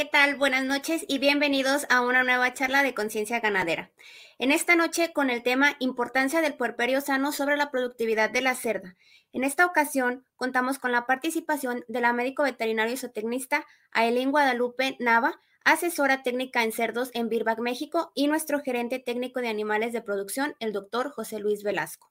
[0.00, 0.36] ¿qué tal?
[0.36, 3.90] Buenas noches y bienvenidos a una nueva charla de conciencia ganadera.
[4.38, 8.54] En esta noche con el tema Importancia del puerperio sano sobre la productividad de la
[8.54, 8.96] cerda.
[9.34, 14.96] En esta ocasión contamos con la participación de la médico veterinario y zootecnista Ailín Guadalupe
[15.00, 20.00] Nava, asesora técnica en cerdos en Birbac, México, y nuestro gerente técnico de animales de
[20.00, 22.10] producción, el doctor José Luis Velasco.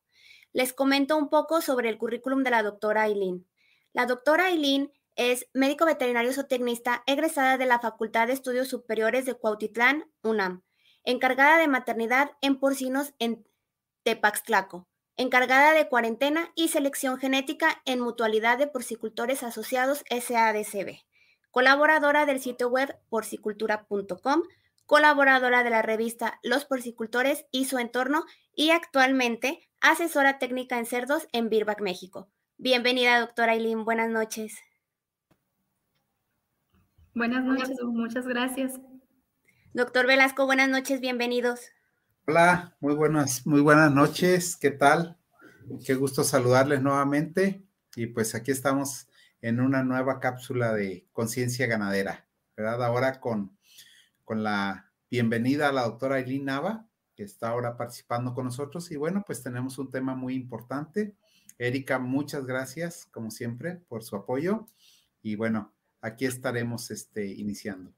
[0.53, 3.47] Les comento un poco sobre el currículum de la doctora Ailín.
[3.93, 9.33] La doctora Ailín es médico veterinario zootecnista egresada de la Facultad de Estudios Superiores de
[9.33, 10.63] Cuautitlán, UNAM,
[11.03, 13.45] encargada de maternidad en porcinos en
[14.03, 21.01] Tepaxtlaco, encargada de cuarentena y selección genética en Mutualidad de Porcicultores Asociados SADCB,
[21.51, 24.43] colaboradora del sitio web porcicultura.com,
[24.85, 28.23] colaboradora de la revista Los Porcicultores y su entorno
[28.55, 32.29] y actualmente asesora técnica en cerdos en Birbac, México.
[32.57, 33.83] Bienvenida, doctora Eileen.
[33.83, 34.68] Buenas noches.
[37.19, 38.79] Buenas noches, muchas gracias.
[39.73, 41.59] Doctor Velasco, buenas noches, bienvenidos.
[42.25, 45.17] Hola, muy buenas, muy buenas noches, ¿qué tal?
[45.85, 47.61] Qué gusto saludarles nuevamente
[47.97, 49.09] y pues aquí estamos
[49.41, 52.25] en una nueva cápsula de conciencia ganadera,
[52.55, 52.85] ¿verdad?
[52.85, 53.51] Ahora con,
[54.23, 58.95] con la bienvenida a la doctora Aileen Nava, que está ahora participando con nosotros y
[58.95, 61.17] bueno, pues tenemos un tema muy importante.
[61.57, 64.67] Erika, muchas gracias, como siempre, por su apoyo
[65.21, 67.93] y bueno, aquí estaremos este, iniciando.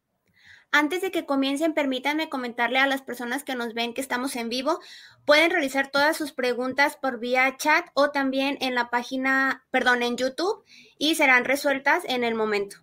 [0.73, 4.47] Antes de que comiencen, permítanme comentarle a las personas que nos ven que estamos en
[4.47, 4.79] vivo,
[5.25, 10.15] pueden realizar todas sus preguntas por vía chat o también en la página, perdón, en
[10.15, 10.63] YouTube
[10.97, 12.77] y serán resueltas en el momento.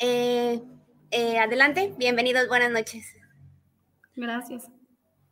[0.00, 0.60] Eh,
[1.12, 3.06] eh, adelante, bienvenidos, buenas noches.
[4.16, 4.68] Gracias.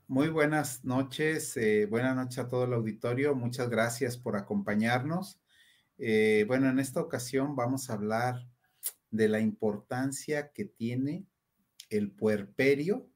[0.06, 5.40] Muy buenas noches, eh, buenas noches a todo el auditorio, muchas gracias por acompañarnos.
[5.98, 8.49] bueno, en esta ocasión vamos a hablar
[9.10, 11.26] de la importancia que tiene
[11.88, 13.08] el puerperio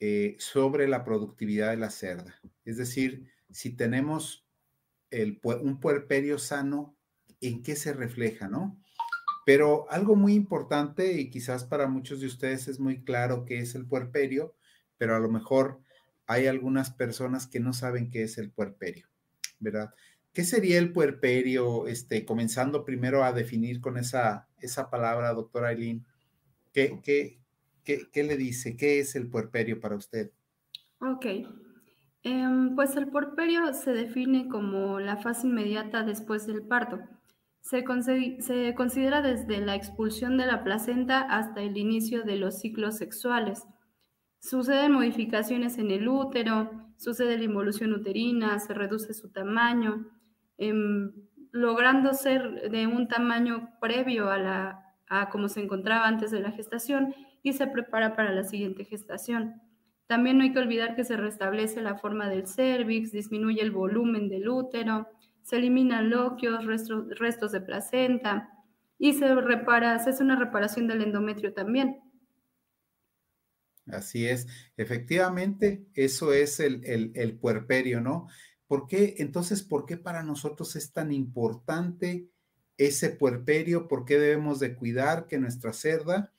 [0.00, 2.40] eh, sobre la productividad de la cerda.
[2.64, 4.46] Es decir, si tenemos
[5.10, 6.96] el, un puerperio sano,
[7.40, 8.80] ¿en qué se refleja, no?
[9.46, 13.74] Pero algo muy importante, y quizás para muchos de ustedes es muy claro qué es
[13.74, 14.56] el puerperio,
[14.96, 15.80] pero a lo mejor
[16.26, 19.08] hay algunas personas que no saben qué es el puerperio,
[19.58, 19.94] ¿verdad?
[20.32, 21.86] ¿Qué sería el puerperio?
[21.86, 26.04] Este, comenzando primero a definir con esa, esa palabra, doctora Aileen.
[26.72, 27.38] ¿Qué, qué,
[27.84, 28.76] qué, le dice?
[28.76, 30.32] ¿Qué es el puerperio para usted?
[31.00, 31.26] Ok.
[32.22, 37.00] Em, pues el puerperio se define como la fase inmediata después del parto.
[37.60, 37.84] Se,
[38.40, 43.64] se, considera desde la expulsión de la placenta hasta el inicio de los ciclos sexuales.
[44.40, 50.10] Suceden modificaciones en el útero, sucede la involución uterina, se reduce su tamaño,
[50.56, 51.12] Em,
[51.54, 56.50] logrando ser de un tamaño previo a, la, a como se encontraba antes de la
[56.50, 59.62] gestación y se prepara para la siguiente gestación.
[60.08, 64.28] También no hay que olvidar que se restablece la forma del cervix, disminuye el volumen
[64.28, 65.06] del útero,
[65.42, 68.50] se eliminan loquios, restos, restos de placenta
[68.98, 72.00] y se repara, se hace una reparación del endometrio también.
[73.86, 78.26] Así es, efectivamente, eso es el, el, el puerperio, ¿no?
[78.74, 79.14] ¿Por qué?
[79.18, 82.28] Entonces, ¿por qué para nosotros es tan importante
[82.76, 83.86] ese puerperio?
[83.86, 86.32] ¿Por qué debemos de cuidar que nuestra cerda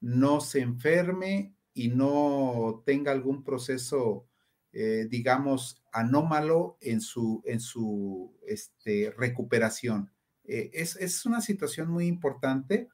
[0.00, 4.24] no se enferme y no tenga algún proceso,
[4.72, 10.12] eh, digamos, anómalo en su, en su este, recuperación?
[10.44, 12.88] Eh, es, una situación muy importante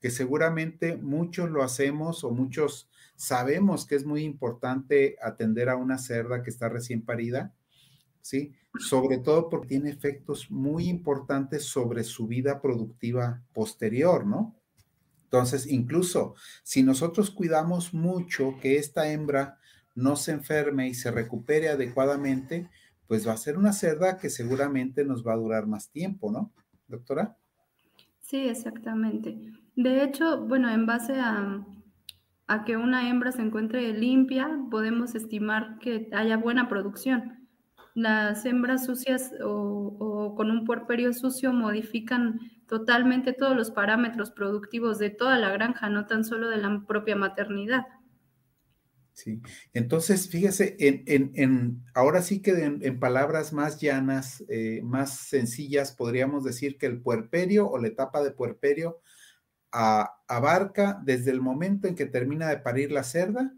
[0.00, 5.98] que seguramente muchos lo hacemos o muchos sabemos que es muy importante atender a una
[5.98, 7.54] cerda que está recién parida
[8.20, 8.52] ¿sí?
[8.78, 14.54] Sobre todo porque tiene efectos muy importantes sobre su vida productiva posterior, ¿no?
[15.24, 19.58] Entonces, incluso si nosotros cuidamos mucho que esta hembra
[19.94, 22.70] no se enferme y se recupere adecuadamente,
[23.06, 26.52] pues va a ser una cerda que seguramente nos va a durar más tiempo, ¿no,
[26.86, 27.36] doctora?
[28.20, 29.38] Sí, exactamente.
[29.76, 31.66] De hecho, bueno, en base a,
[32.46, 37.37] a que una hembra se encuentre limpia, podemos estimar que haya buena producción
[37.98, 45.10] las hembras sucias o, con un puerperio sucio modifican totalmente todos los parámetros productivos de
[45.10, 47.86] toda la granja, no tan solo de la propia maternidad.
[49.14, 49.42] Sí,
[49.72, 56.78] entonces fíjese, en, ahora sí que en, palabras más llanas, eh, más sencillas, podríamos decir
[56.78, 59.00] que el puerperio o la etapa de puerperio
[59.72, 63.52] abarca desde el momento en que termina de parir la cerda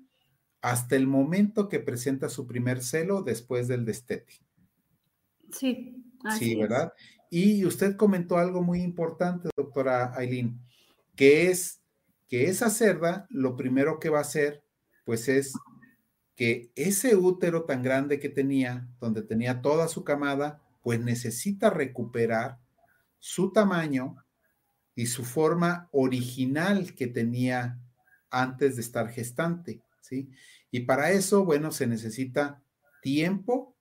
[0.60, 4.34] hasta el momento que presenta su primer celo después del destete.
[5.52, 6.92] Sí, así sí, ¿verdad?
[7.30, 10.60] Y usted comentó algo muy importante, doctora Aileen,
[11.16, 11.80] que es
[12.28, 14.62] que esa cerda lo primero que va a hacer,
[15.04, 15.52] pues es
[16.36, 22.58] que ese útero tan grande que tenía, donde tenía toda su camada, pues necesita recuperar
[23.18, 24.16] su tamaño
[24.94, 27.78] y su forma original que tenía
[28.30, 29.82] antes de estar gestante,
[30.70, 32.62] Y para eso, bueno, se necesita
[33.02, 33.76] tiempo,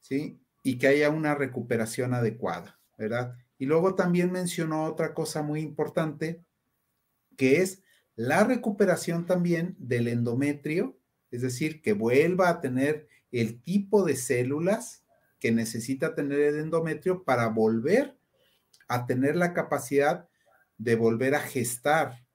[0.00, 0.40] ¿sí?
[0.62, 3.36] Y que haya una recuperación adecuada, ¿verdad?
[3.58, 6.44] Y luego también mencionó otra cosa muy importante,
[7.36, 7.82] que es
[8.16, 10.98] la recuperación también del endometrio,
[11.30, 15.04] es decir, que vuelva a tener el tipo de células
[15.38, 18.18] que necesita tener el endometrio para volver
[18.88, 20.28] a tener la capacidad
[20.76, 22.26] de volver a gestar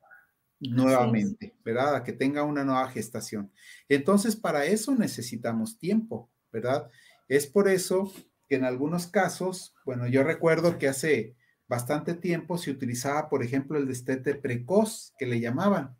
[0.60, 1.96] nuevamente, ¿verdad?
[1.96, 3.52] A que tenga una nueva gestación.
[3.90, 6.90] Entonces, para eso necesitamos tiempo, ¿verdad?
[7.28, 8.12] Es por eso
[8.48, 11.36] que en algunos casos, bueno, yo recuerdo que hace
[11.68, 15.96] bastante tiempo se utilizaba, por ejemplo, el destete precoz, que le llamaban.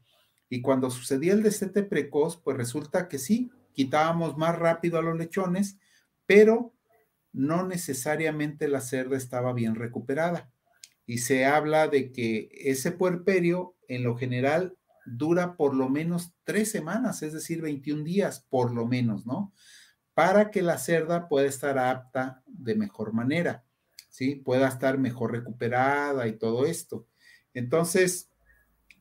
[0.50, 5.18] Y cuando sucedía el destete precoz, pues resulta que sí, quitábamos más rápido a los
[5.18, 5.78] lechones,
[6.26, 6.74] pero
[7.34, 10.50] no necesariamente la cerda estaba bien recuperada.
[11.06, 16.72] Y se habla de que ese puerperio, en lo general, dura por lo menos tres
[16.72, 19.54] semanas, es decir, 21 días, por lo menos, ¿no?
[20.16, 23.66] para que la cerda pueda estar apta de mejor manera,
[24.10, 24.36] ¿sí?
[24.36, 27.06] Pueda estar mejor recuperada y todo esto.
[27.54, 28.32] Entonces,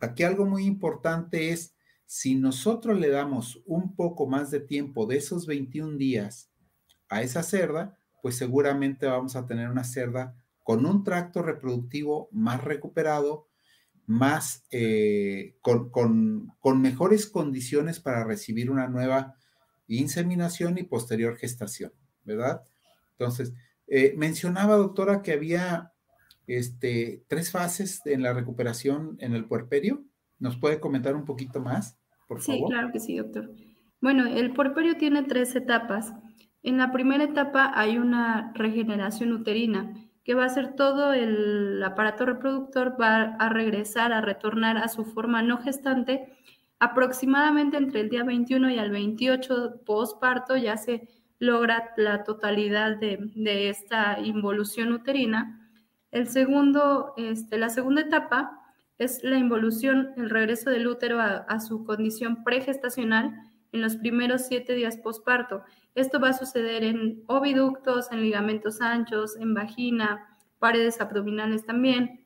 [0.01, 5.17] aquí algo muy importante es, si nosotros le damos un poco más de tiempo de
[5.17, 6.51] esos 21 días
[7.09, 12.63] a esa cerda, pues seguramente vamos a tener una cerda con un tracto reproductivo más
[12.65, 13.49] recuperado,
[14.07, 19.37] más eh, con, con, mejores condiciones para recibir una nueva
[19.87, 21.93] inseminación y posterior gestación,
[22.25, 22.63] ¿verdad?
[23.13, 23.55] Entonces,
[23.87, 25.93] eh, mencionaba, doctora, que había
[26.47, 30.05] este, tres fases en la recuperación en el puerperio.
[30.39, 31.99] ¿Nos puede comentar un poquito más,
[32.29, 32.69] por favor?
[32.69, 33.51] Sí, claro que sí, doctor.
[34.01, 36.13] Bueno, el puerperio tiene tres etapas.
[36.63, 42.27] En la primera etapa hay una regeneración uterina, que va a ser todo el aparato
[42.27, 46.35] reproductor, va a regresar, a retornar a su forma no gestante
[46.85, 53.71] Aproximadamente entre el día 21 y el 28 postparto ya se logra la totalidad de,
[53.71, 55.67] esta involución uterina.
[56.11, 58.61] El segundo, este, la segunda etapa
[58.99, 63.33] es la involución, el regreso del útero a, su condición pregestacional
[63.73, 65.63] en los primeros siete días postparto.
[65.95, 70.27] Esto va a suceder en oviductos, en ligamentos anchos, en vagina,
[70.59, 72.25] paredes abdominales también,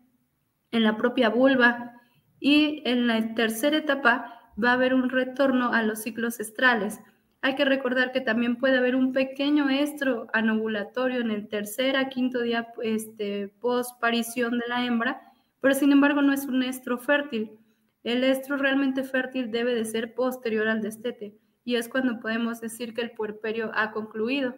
[0.71, 1.93] en la propia vulva.
[2.41, 7.01] Y en la tercera etapa va a haber un retorno a los ciclos estrales.
[7.43, 12.09] Hay que recordar que también puede haber un pequeño estro anovulatorio en el tercer a
[12.09, 15.21] quinto día este, post-parición de la hembra,
[15.61, 17.53] pero sin embargo no es un estro fértil.
[18.03, 22.95] El estro realmente fértil debe de ser posterior al destete y es cuando podemos decir
[22.95, 24.57] que el puerperio ha concluido.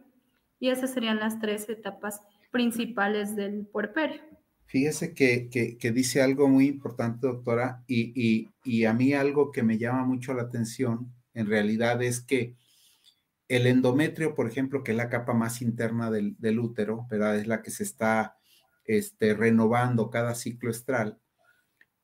[0.59, 4.21] Y esas serían las tres etapas principales del puerperio.
[4.67, 10.33] Fíjese que, dice algo muy importante, doctora, y, a mí algo que me llama mucho
[10.33, 12.55] la atención, en realidad, es que
[13.49, 17.37] el endometrio, por ejemplo, que es la capa más interna del, útero, ¿verdad?
[17.37, 18.37] Es la que se está
[18.85, 21.19] este, renovando cada ciclo estral.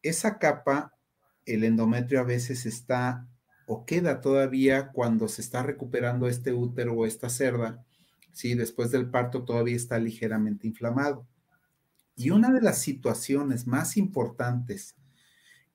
[0.03, 0.93] Esa capa,
[1.45, 3.29] el endometrio a veces está
[3.67, 7.85] o queda todavía cuando se está recuperando este útero o esta cerda,
[8.33, 8.55] ¿sí?
[8.55, 11.27] Después del parto todavía está ligeramente inflamado.
[12.15, 14.95] Y una de las situaciones más importantes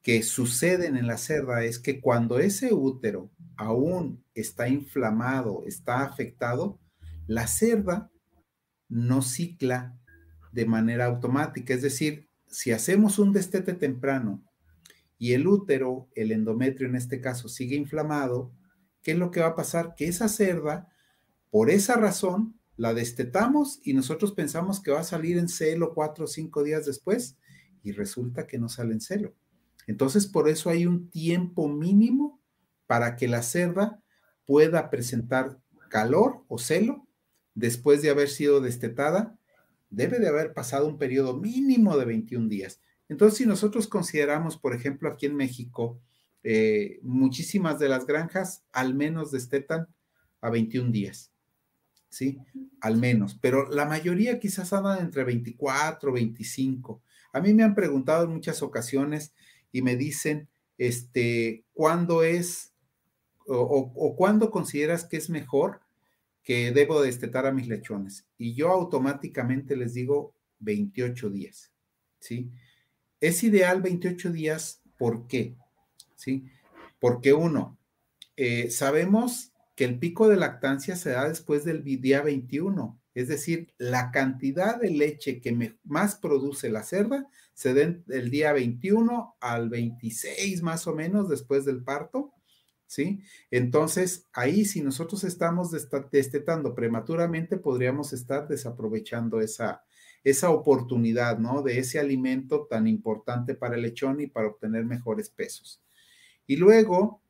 [0.01, 6.79] que suceden en la cerda es que cuando ese útero aún está inflamado, está afectado,
[7.27, 8.09] la cerda
[8.89, 9.95] no cicla
[10.51, 11.73] de manera automática.
[11.73, 14.43] Es decir, si hacemos un destete temprano
[15.21, 18.51] y el útero, el endometrio en este caso, sigue inflamado,
[19.03, 19.93] ¿qué es lo que va a pasar?
[19.95, 20.89] Que esa cerda,
[21.51, 26.25] por esa razón, la destetamos y nosotros pensamos que va a salir en celo cuatro
[26.25, 27.37] o cinco días después
[27.83, 29.35] y resulta que no sale en celo.
[29.85, 32.41] Entonces, por eso hay un tiempo mínimo
[32.87, 34.01] para que la cerda
[34.47, 35.59] pueda presentar
[35.91, 37.05] calor o celo
[37.53, 39.37] después de haber sido destetada.
[39.91, 42.81] Debe de haber pasado un periodo mínimo de 21 días.
[43.11, 45.99] Entonces, si nosotros consideramos, por ejemplo, aquí en México,
[46.43, 49.89] eh, muchísimas de las granjas al menos destetan
[50.39, 51.29] a 21 días.
[52.07, 52.39] ¿sí?
[52.79, 57.03] Al menos, pero la mayoría quizás andan entre 24, 25.
[57.33, 59.33] A mí me han preguntado en muchas ocasiones
[59.73, 62.71] y me dicen, este, ¿cuándo es
[63.45, 65.81] o, cuándo consideras que es mejor
[66.43, 68.25] que debo destetar a mis lechones?
[68.37, 71.73] Y yo automáticamente les digo 28 días,
[72.21, 72.49] ¿sí?
[73.21, 75.55] Es ideal 28 días, ¿por qué?
[76.15, 76.45] ¿sí?
[76.99, 77.79] Porque uno,
[78.35, 83.73] eh, sabemos que el pico de lactancia se da después del día 21, es decir,
[83.77, 89.69] la cantidad de leche que más produce la cerda se da del día 21 al
[89.69, 92.33] 26 más o menos después del parto,
[92.85, 93.21] ¿sí?
[93.49, 95.71] Entonces, ahí si nosotros estamos
[96.11, 99.83] destetando prematuramente, podríamos estar desaprovechando esa,
[100.23, 101.61] esa oportunidad, ¿no?
[101.61, 105.81] De ese alimento tan importante para el lechón y para obtener mejores pesos.
[106.45, 107.21] Y luego,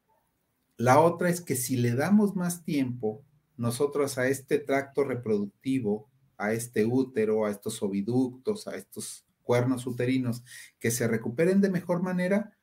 [0.77, 3.23] la otra es que si le damos más tiempo
[3.57, 10.43] nosotros a este tracto reproductivo, a este útero, a estos oviductos, a estos cuernos uterinos,
[10.79, 12.57] que se recuperen de mejor manera,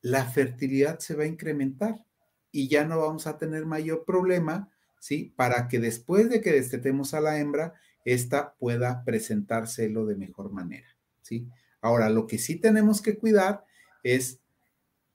[0.00, 2.04] la fertilidad se va a incrementar
[2.50, 5.32] y ya no vamos a tener mayor problema, ¿sí?
[5.36, 10.88] Para que después de que destetemos a la hembra, ésta pueda presentárselo de mejor manera,
[11.22, 11.48] ¿sí?
[11.80, 13.64] Ahora, lo que sí tenemos que cuidar
[14.02, 14.40] es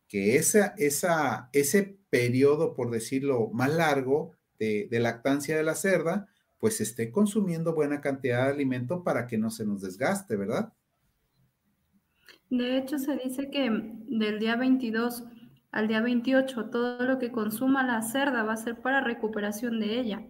[0.08, 0.76] que esa,
[1.54, 6.28] ese periodo, por decirlo, más largo de, de, lactancia de la cerda,
[6.60, 10.74] pues esté consumiendo buena cantidad de alimento para que no se nos desgaste, ¿verdad?
[12.50, 13.70] De hecho, se dice que
[14.08, 15.24] del día 22
[15.72, 20.00] al día 28 todo lo que consuma la cerda va a ser para recuperación de
[20.00, 20.28] ella.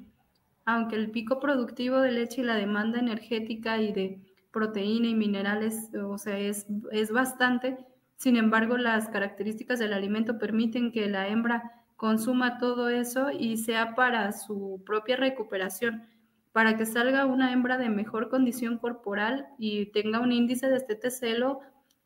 [0.69, 4.21] Aunque el pico productivo de leche y la demanda energética y de
[4.51, 7.77] proteína y minerales, o sea, es, es bastante,
[8.19, 13.95] sin embargo, las características del alimento permiten que la hembra consuma todo eso y sea
[13.95, 16.03] para su propia recuperación,
[16.51, 21.61] para que salga una hembra de mejor condición corporal y tenga un índice de estetecelo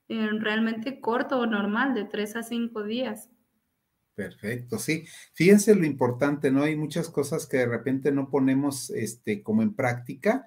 [0.08, 3.32] eh, realmente corto o normal, de tres a cinco días.
[4.16, 5.06] Perfecto, sí.
[5.34, 6.64] Fíjense lo importante, ¿no?
[6.64, 10.46] Hay muchas cosas que de repente no ponemos este, como en práctica,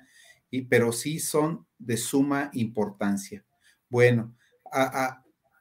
[0.51, 3.45] y, pero sí son de suma importancia.
[3.89, 4.37] Bueno,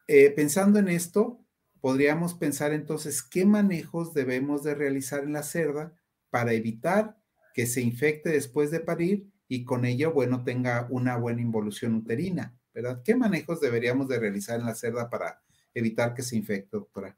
[0.08, 1.44] eh, pensando en esto,
[1.82, 5.94] podríamos pensar entonces qué manejos debemos de realizar en la cerda
[6.30, 7.18] para evitar
[7.56, 12.56] que se infecte después de parir y con ello, bueno, tenga una buena involución uterina,
[12.74, 13.02] ¿verdad?
[13.04, 15.42] ¿Qué manejos deberíamos de realizar en la cerda para
[15.74, 17.18] evitar que se infecte, doctora?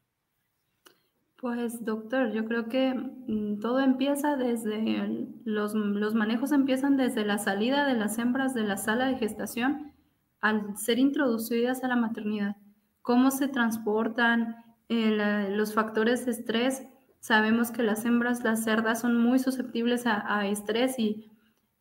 [1.48, 7.38] Pues doctor, yo creo que mm, todo empieza desde, los, los manejos empiezan desde la
[7.38, 9.94] salida de las hembras de la sala de gestación
[10.42, 12.58] al ser introducidas a la maternidad
[13.01, 14.58] cómo se transportan,
[14.89, 16.84] eh, los factores de estrés.
[17.22, 21.32] Sabemos que las hembras, las cerdas son muy susceptibles a, estrés y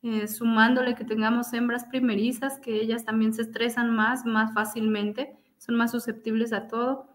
[0.03, 5.75] eh, sumándole que tengamos hembras primerizas, que ellas también se estresan más, más fácilmente, son
[5.75, 7.09] más susceptibles a todo.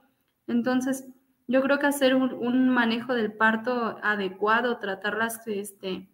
[0.47, 1.05] Entonces,
[1.47, 6.09] yo creo que hacer un, manejo del parto adecuado, tratarlas, este,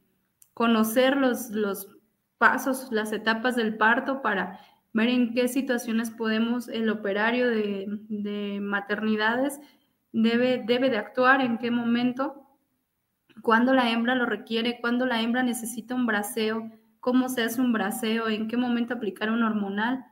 [0.54, 1.90] conocer los, los
[2.38, 4.60] pasos, las etapas del parto para
[4.94, 9.60] ver en qué situaciones podemos, el operario de, maternidades
[10.12, 12.48] debe, debe de actuar, en qué momento,
[13.42, 17.74] cuándo la hembra lo requiere, cuándo la hembra necesita un braceo, cómo se hace un
[17.74, 20.06] braceo, en qué momento aplicar un hormonal,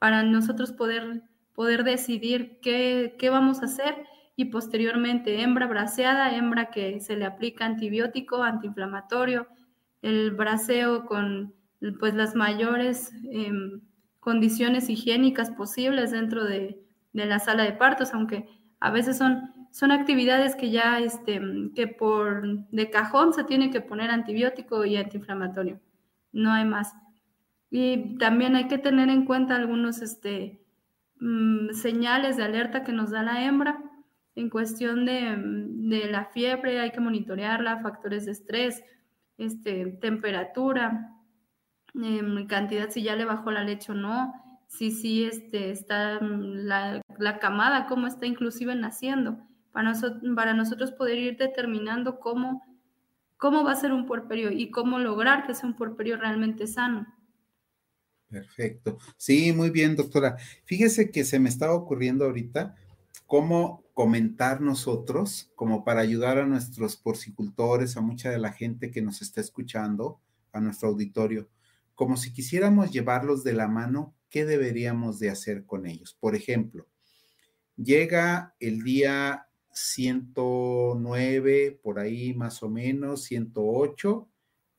[0.00, 1.22] para nosotros poder,
[1.54, 4.04] poder decidir qué, qué vamos a hacer
[4.36, 9.46] y posteriormente hembra braceada, hembra que se le aplica antibiótico, antiinflamatorio,
[10.02, 11.54] el braceo con
[11.98, 13.80] pues las mayores em,
[14.20, 16.80] condiciones higiénicas posibles dentro de,
[17.12, 18.48] la sala de partos, aunque
[18.80, 21.40] a veces son, son actividades que ya, este,
[21.74, 25.78] que por de cajón se tiene que poner antibiótico y antiinflamatorio,
[26.32, 26.94] no hay más.
[27.70, 30.60] Y también hay que tener en cuenta algunos este,
[31.20, 33.83] mm, señales de alerta que nos da la hembra.
[34.36, 38.82] En cuestión de, de, la fiebre, hay que monitorearla, factores de estrés,
[39.38, 41.14] este, temperatura,
[41.94, 44.34] Em, cantidad, si ya le bajó la leche o no,
[44.66, 49.38] si sí este, está mm, la, la, camada, cómo está inclusive naciendo,
[49.72, 49.92] para,
[50.34, 52.64] para nosotros poder ir determinando cómo,
[53.36, 57.06] cómo va a ser un puerperio y cómo lograr que sea un puerperio realmente sano.
[58.28, 58.98] Perfecto.
[59.16, 60.36] Sí, muy bien, doctora.
[60.64, 62.74] Fíjese que se me estaba ocurriendo ahorita
[63.26, 69.02] cómo comentar nosotros, como para ayudar a nuestros porcicultores, a mucha de la gente que
[69.02, 70.20] nos está escuchando,
[70.52, 71.48] a nuestro auditorio
[71.94, 76.16] como si quisiéramos llevarlos de la mano, ¿qué deberíamos de hacer con ellos?
[76.18, 76.88] Por ejemplo,
[77.76, 84.28] llega el día 109, por ahí más o menos, 108,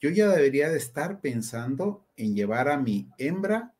[0.01, 3.74] yo ya debería de estar pensando en llevar a mi hembra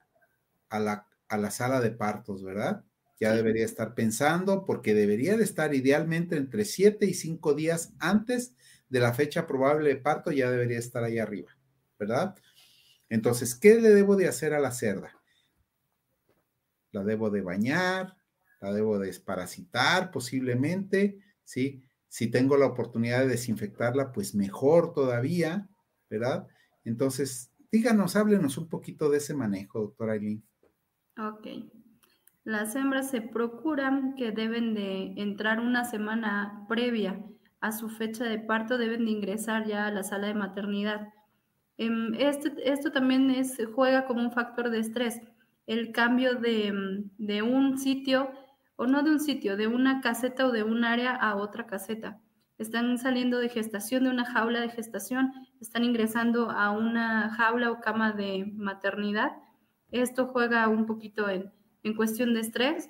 [0.70, 2.84] a la, a la sala de partos, ¿verdad?
[3.20, 8.56] Ya debería estar pensando porque debería de estar idealmente entre 7 y 5 días antes
[8.90, 11.58] de la fecha probable de parto, ya debería estar ahí arriba,
[11.98, 12.36] ¿verdad?
[13.10, 15.22] Entonces, ¿qué le debo de hacer a la cerda?
[16.92, 18.18] La debo de bañar,
[18.62, 21.84] la debo desparasitar posiblemente, ¿sí?
[22.08, 25.70] Si tengo la oportunidad de desinfectarla, pues mejor todavía,
[26.10, 26.48] ¿verdad?
[26.84, 30.44] Entonces, díganos, háblenos un poquito de ese manejo, doctora Aileen.
[31.18, 31.85] Ok.
[32.46, 37.26] Las hembras se procuran que deben de entrar una semana previa
[37.60, 41.08] a su fecha de parto, deben de ingresar ya a la sala de maternidad.
[41.78, 45.20] Em, este, esto también es, juega como un factor de estrés.
[45.66, 46.72] El cambio de,
[47.18, 48.30] de un sitio
[48.76, 52.22] o no de un sitio, de una caseta o de un área a otra caseta.
[52.60, 57.82] Están saliendo de gestación, de una jaula de gestación, están ingresando a una jaula o
[57.82, 59.32] cama de maternidad.
[59.90, 61.52] Esto juega un poquito en,
[61.86, 62.90] en cuestión de estrés.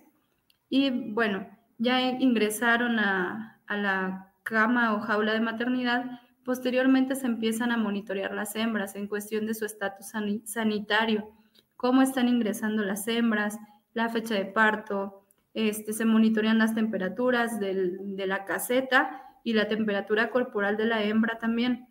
[0.69, 1.45] Y bueno,
[1.77, 6.21] ya ingresaron a, a la cama o jaula de maternidad.
[6.43, 10.13] Posteriormente se empiezan a monitorear las hembras en cuestión de su estatus
[10.45, 11.29] sanitario,
[11.75, 13.57] cómo están ingresando las hembras,
[13.93, 20.29] la fecha de parto, este, se monitorean las temperaturas de la caseta y la temperatura
[20.29, 21.87] corporal de la hembra también.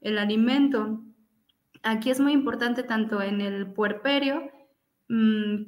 [0.00, 1.02] El alimento.
[1.82, 4.50] Aquí es muy importante tanto en el puerperio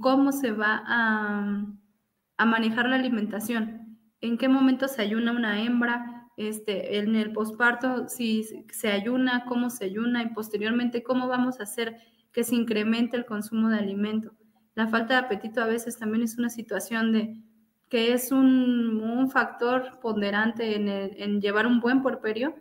[0.00, 3.98] cómo se va a, manejar la alimentación.
[4.20, 9.70] En qué momento se ayuna una hembra, este, en el posparto, si se ayuna, cómo
[9.70, 11.96] se ayuna y posteriormente cómo vamos a hacer
[12.32, 14.32] que se incremente el consumo de alimento.
[14.74, 17.42] La falta de apetito a veces también es una situación de
[17.88, 22.54] que es un, factor ponderante en, llevar un buen puerperio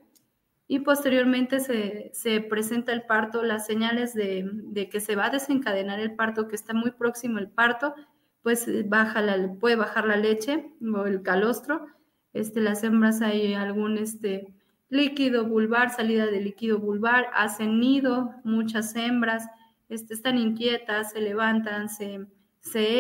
[0.68, 6.16] y posteriormente se, presenta el parto, las señales de, que se va a desencadenar el
[6.16, 7.96] parto, que está muy próximo el parto,
[8.42, 11.88] pues baja la, puede bajar la leche o el calostro,
[12.34, 14.54] este, las hembras hay algún este,
[14.90, 19.48] líquido vulvar, salida de líquido vulvar, hacen nido, muchas hembras,
[19.88, 22.28] este, están inquietas, se levantan, se,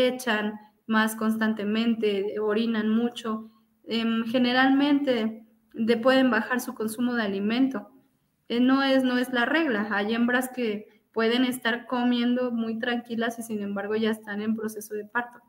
[0.07, 3.51] echan más constantemente, orinan mucho.
[3.83, 5.46] Em, generalmente
[5.77, 7.89] de, pueden bajar su consumo de alimento.
[8.49, 9.87] Eh, no, es, no es la regla.
[9.91, 14.93] Hay hembras que pueden estar comiendo muy tranquilas y sin embargo ya están en proceso
[14.93, 15.41] de parto.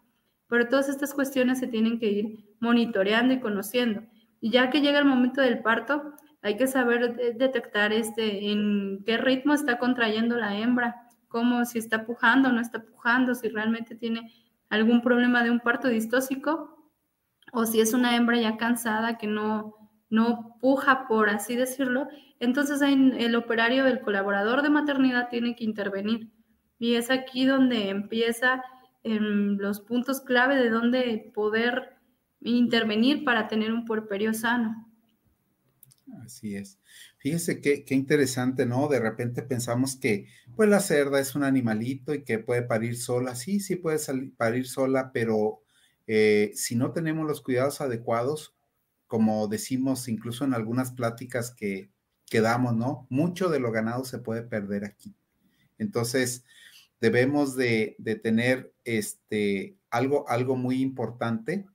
[0.48, 4.02] Pero todas estas cuestiones se tienen que ir monitoreando y conociendo.
[4.40, 9.18] Y ya que llega el momento del parto, hay que saber detectar este, en qué
[9.18, 13.94] ritmo está contrayendo la hembra, como si está pujando o no está pujando, si realmente
[13.94, 14.32] tiene
[14.70, 16.90] algún problema de un parto distóxico
[17.52, 19.74] o si es una hembra ya cansada que no,
[20.10, 22.08] no puja, por así decirlo,
[22.40, 26.30] entonces el operario, el colaborador de maternidad tiene que intervenir.
[26.78, 28.62] Y es aquí donde empieza
[29.02, 31.96] en los puntos clave de donde poder
[32.40, 34.86] intervenir para tener un puerperio sano.
[36.24, 36.78] Así es.
[37.18, 38.88] Fíjese qué, qué, interesante, ¿no?
[38.88, 43.34] De repente pensamos que, pues, la cerda es un animalito y que puede parir sola.
[43.34, 45.62] Sí, sí puede salir, parir sola, pero
[46.06, 48.54] eh, si no tenemos los cuidados adecuados,
[49.08, 51.90] como decimos incluso en algunas pláticas que,
[52.26, 53.08] que damos, ¿no?
[53.10, 55.16] Mucho de lo ganado se puede perder aquí.
[55.78, 56.44] Entonces,
[57.00, 61.66] debemos de, de tener este, algo, algo muy importante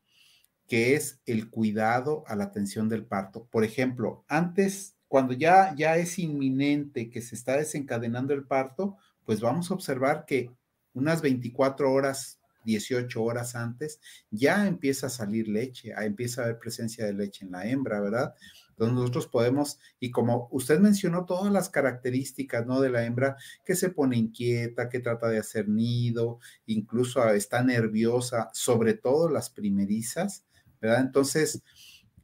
[0.68, 3.46] que es el cuidado a la atención del parto.
[3.52, 9.42] Por ejemplo, antes, cuando ya, ya es inminente que se está desencadenando el parto, pues
[9.42, 10.50] vamos a observar que
[10.94, 14.00] unas 24 horas, 18 horas antes,
[14.32, 18.34] ya empieza a salir leche, empieza a haber presencia de leche en la hembra, ¿verdad?
[18.70, 22.82] Entonces nosotros podemos, y como usted mencionó todas las características, ¿no?
[22.82, 28.50] De la hembra que se pone inquieta, que trata de hacer nido, incluso está nerviosa,
[28.54, 30.46] sobre todo las primerizas,
[30.82, 31.02] ¿verdad?
[31.02, 31.62] Entonces,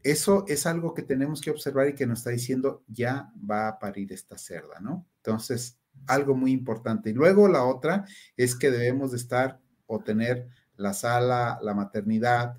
[0.01, 3.79] eso es algo que tenemos que observar y que nos está diciendo, ya va a
[3.79, 5.05] parir esta cerda, ¿no?
[5.17, 7.09] Entonces, algo muy importante.
[7.09, 8.05] Y luego la otra
[8.37, 10.47] es que debemos de estar o tener
[10.77, 12.57] la sala, la maternidad,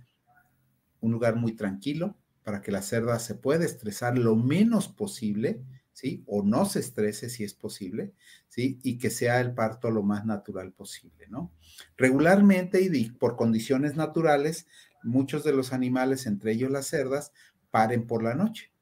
[1.00, 5.62] un lugar muy tranquilo para que la cerda se pueda estresar lo menos posible,
[5.92, 6.24] ¿sí?
[6.26, 8.12] O no se estrese si es posible,
[8.48, 8.80] ¿sí?
[8.82, 11.52] Y que sea el parto lo más natural posible, ¿no?
[11.96, 14.66] Regularmente y por condiciones naturales,
[15.04, 17.32] muchos de los animales, entre ellos las cerdas,
[17.70, 18.72] paren por la noche.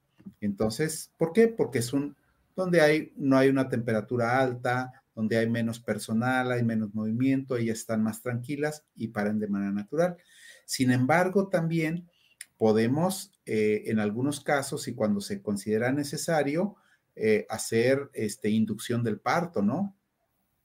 [0.41, 1.49] Entonces, ¿por qué?
[1.49, 2.17] Porque es un
[2.57, 7.79] donde hay, no hay una temperatura alta, donde hay menos personal, hay menos movimiento, ellas
[7.79, 10.17] están más tranquilas y paren de manera natural.
[10.65, 12.09] Sin embargo, también
[12.57, 16.77] podemos, eh, en algunos casos y cuando se considera necesario,
[17.17, 19.97] eh, hacer este, inducción del parto, ¿no?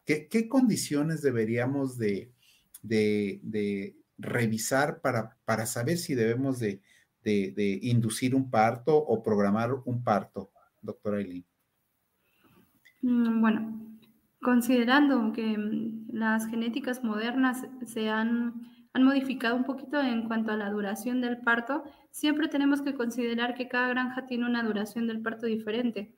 [0.05, 2.31] ¿Qué, condiciones deberíamos de,
[4.19, 6.79] revisar para, para saber si debemos de,
[7.81, 11.43] inducir un parto o programar un parto, doctora Eileen?
[13.01, 13.83] Mm, bueno,
[14.43, 20.57] considerando que mm, las genéticas modernas se han han modificado un poquito en cuanto a
[20.57, 25.21] la duración del parto, siempre tenemos que considerar que cada granja tiene una duración del
[25.21, 26.15] parto diferente.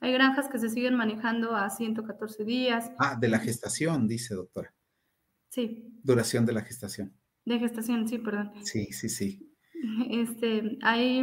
[0.00, 2.92] Hay granjas que se siguen manejando a 114 días.
[2.98, 4.74] Ah, de la gestación, dice doctora.
[5.48, 5.98] Sí.
[6.04, 7.14] Duración de la gestación.
[7.46, 8.52] De gestación, sí, perdón.
[8.62, 9.44] Sí, sí, sí.
[10.10, 11.22] Este, hay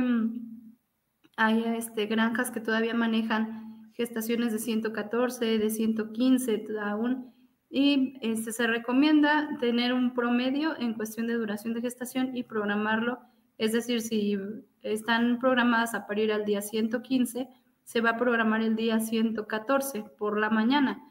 [1.38, 3.65] hay este, granjas que todavía manejan
[3.96, 7.34] gestaciones de 114, de 115 aún,
[7.70, 13.20] y este, se recomienda tener un promedio en cuestión de duración de gestación y programarlo.
[13.58, 14.38] Es decir, si
[14.82, 17.50] están programadas a parir al día 115,
[17.84, 21.02] se va a programar el día 114 por la mañana.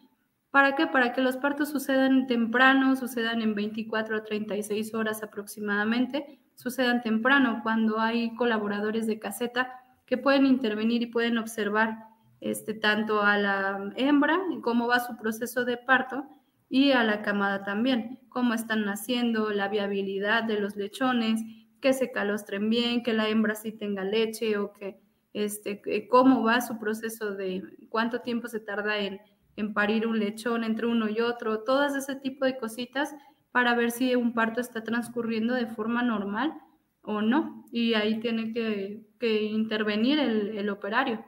[0.50, 0.86] ¿Para qué?
[0.86, 7.60] Para que los partos sucedan temprano, sucedan en 24 a 36 horas aproximadamente, sucedan temprano
[7.62, 9.72] cuando hay colaboradores de caseta
[10.06, 12.13] que pueden intervenir y pueden observar
[12.44, 16.24] este, tanto a la hembra, cómo va su proceso de parto,
[16.68, 21.42] y a la camada también, cómo están naciendo, la viabilidad de los lechones,
[21.80, 25.00] que se calostren bien, que la hembra sí tenga leche o que
[25.32, 29.20] este, cómo va su proceso de cuánto tiempo se tarda en,
[29.56, 33.14] en parir un lechón entre uno y otro, todas ese tipo de cositas
[33.54, 36.54] para ver si un parto está transcurriendo de forma normal
[37.02, 37.64] o no.
[37.70, 41.24] Y ahí tiene que, intervenir el, operario.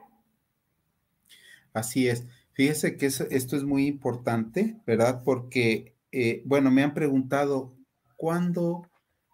[1.77, 2.25] Así es.
[2.53, 5.21] Fíjese que esto es muy importante, ¿verdad?
[5.23, 7.77] Porque, eh, bueno, me han preguntado,
[8.15, 8.89] ¿cuándo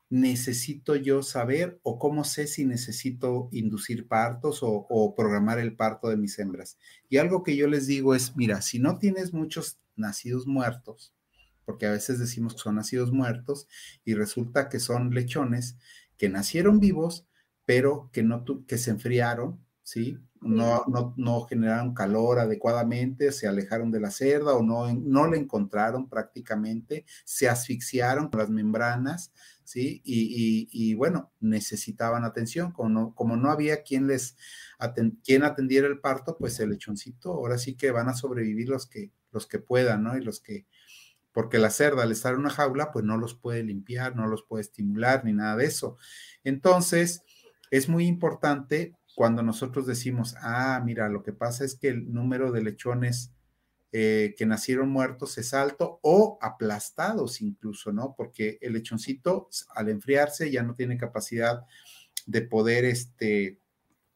[0.10, 6.18] necesito yo saber o cómo sé si necesito inducir partos o, programar el parto de
[6.18, 6.78] mis hembras?
[7.08, 11.14] Y algo que yo les digo es, mira, si no tienes muchos nacidos muertos,
[11.64, 13.70] porque a veces decimos que son nacidos muertos
[14.04, 15.78] y resulta que son lechones,
[16.18, 17.26] que nacieron vivos,
[17.66, 20.18] pero que, no que se enfriaron, ¿sí?
[20.42, 25.38] No, no, no, generaron calor adecuadamente, se alejaron de la cerda o no, no le
[25.38, 29.32] encontraron prácticamente, se asfixiaron con las membranas,
[29.64, 30.02] ¿sí?
[30.04, 34.36] Y, y, bueno, necesitaban atención, como no, como no había quien les
[35.24, 39.12] quien atendiera el parto, pues el lechoncito, ahora sí que van a sobrevivir los que,
[39.32, 40.18] los que puedan, ¿no?
[40.18, 40.66] Y los que,
[41.32, 44.44] porque la cerda al estar en una jaula, pues no los puede limpiar, no los
[44.44, 45.98] puede estimular ni nada de eso.
[46.44, 47.24] Entonces,
[47.70, 52.52] es muy importante cuando nosotros decimos, ah, mira, lo que pasa es que el número
[52.52, 53.32] de lechones
[53.92, 58.16] eh, que nacieron muertos es alto o aplastados incluso, ¿no?
[58.18, 61.64] Porque el lechoncito al enfriarse ya no tiene capacidad
[62.26, 63.60] de poder este,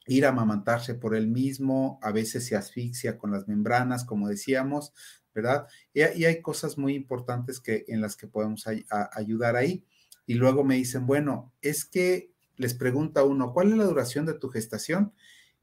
[0.07, 4.93] ir a amamantarse por él mismo, a veces se asfixia con las membranas, como decíamos,
[5.35, 5.67] ¿verdad?
[5.93, 8.65] Y, hay cosas muy importantes que, en las que podemos
[9.11, 9.85] ayudar ahí.
[10.25, 14.33] Y luego me dicen, bueno, es que les pregunta uno, ¿cuál es la duración de
[14.33, 15.13] tu gestación?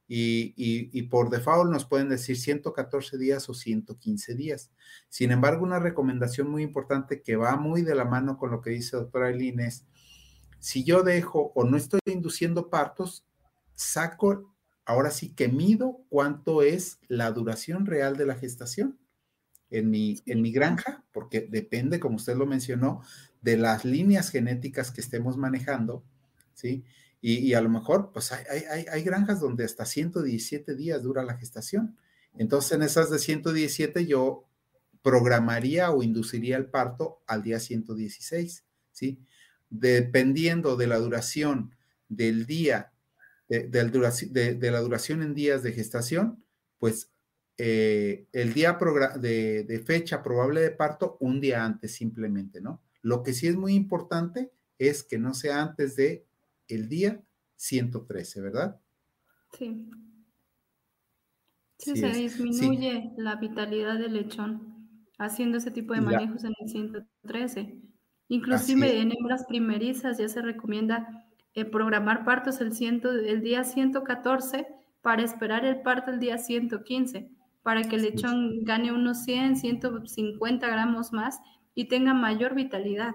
[0.07, 4.71] Y, por default nos pueden decir 114 días o 115 días.
[5.09, 8.71] Sin embargo, una recomendación muy importante que va muy de la mano con lo que
[8.71, 9.87] dice doctora Eileen es,
[10.59, 13.27] si yo dejo o no estoy induciendo partos,
[13.75, 14.55] saco,
[14.85, 18.99] ahora sí que mido cuánto es la duración real de la gestación
[19.71, 23.03] en mi, en mi granja, porque depende, como usted lo mencionó,
[23.43, 26.05] de las líneas genéticas que estemos manejando,
[26.55, 26.85] ¿sí?
[27.21, 31.39] Y, a lo mejor, pues hay, hay, hay, granjas donde hasta 117 días dura la
[31.39, 31.97] gestación.
[32.37, 34.45] Entonces, en esas de 117 yo
[35.01, 39.19] programaría o induciría el parto al día 116, ¿sí?
[39.71, 41.75] Dependiendo de la duración
[42.11, 42.93] del día,
[43.49, 46.45] de, de la duración en días de gestación,
[46.79, 47.09] pues
[47.57, 48.79] eh, el día
[49.17, 52.83] de, fecha probable de parto un día antes simplemente, ¿no?
[53.01, 56.27] Lo que sí es muy importante es que no sea antes de
[56.69, 57.23] el día
[57.57, 58.81] 113, ¿verdad?
[59.53, 59.89] Sí.
[61.79, 64.75] Sí, se disminuye la vitalidad del lechón
[65.19, 67.81] haciendo ese tipo de manejos en el 113.
[68.29, 74.67] Inclusive en hembras primerizas ya se recomienda eh, programar partos el, ciento, el día 114
[75.03, 77.31] para esperar el parto el día 115
[77.63, 81.41] para que el lechón gane unos 100, 150 gramos más
[81.75, 83.15] y tenga mayor vitalidad.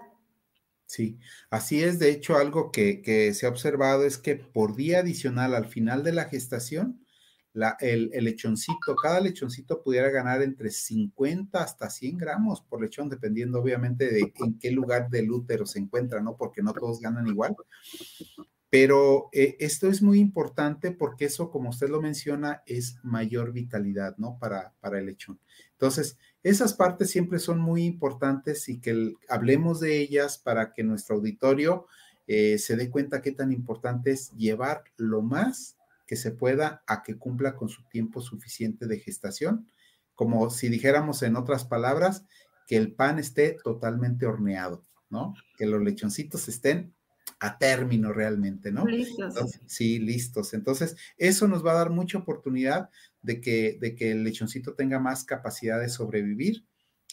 [0.89, 1.19] Sí,
[1.52, 1.99] así es.
[1.99, 6.13] De hecho, algo que, se ha observado es que por día adicional al final de
[6.13, 7.06] la gestación,
[7.80, 14.10] el, lechoncito, cada lechoncito pudiera ganar entre 50 hasta 100 gramos por lechón, dependiendo obviamente
[14.10, 16.36] de en qué lugar del útero se encuentra, ¿no?
[16.36, 17.56] Porque no todos ganan igual.
[18.71, 24.17] Pero eh, esto es muy importante porque eso, como usted lo menciona, es mayor vitalidad,
[24.17, 24.39] ¿no?
[24.39, 25.39] Para, para el lechón.
[25.73, 31.17] Entonces, esas partes siempre son muy importantes y que hablemos de ellas para que nuestro
[31.17, 31.88] auditorio
[32.28, 37.04] eh, se dé cuenta qué tan importante es llevar lo más que se pueda a
[37.04, 39.67] que cumpla con su tiempo suficiente de gestación,
[40.15, 42.25] como si dijéramos en otras palabras,
[42.67, 45.34] que el pan esté totalmente horneado, ¿no?
[45.58, 46.93] Que los lechoncitos estén
[47.39, 48.86] a término realmente, ¿no?
[48.86, 49.60] Listos.
[49.65, 50.54] sí, listos.
[50.54, 52.89] Entonces, eso nos va a dar mucha oportunidad
[53.22, 56.66] de que, de que el lechoncito tenga más capacidad de sobrevivir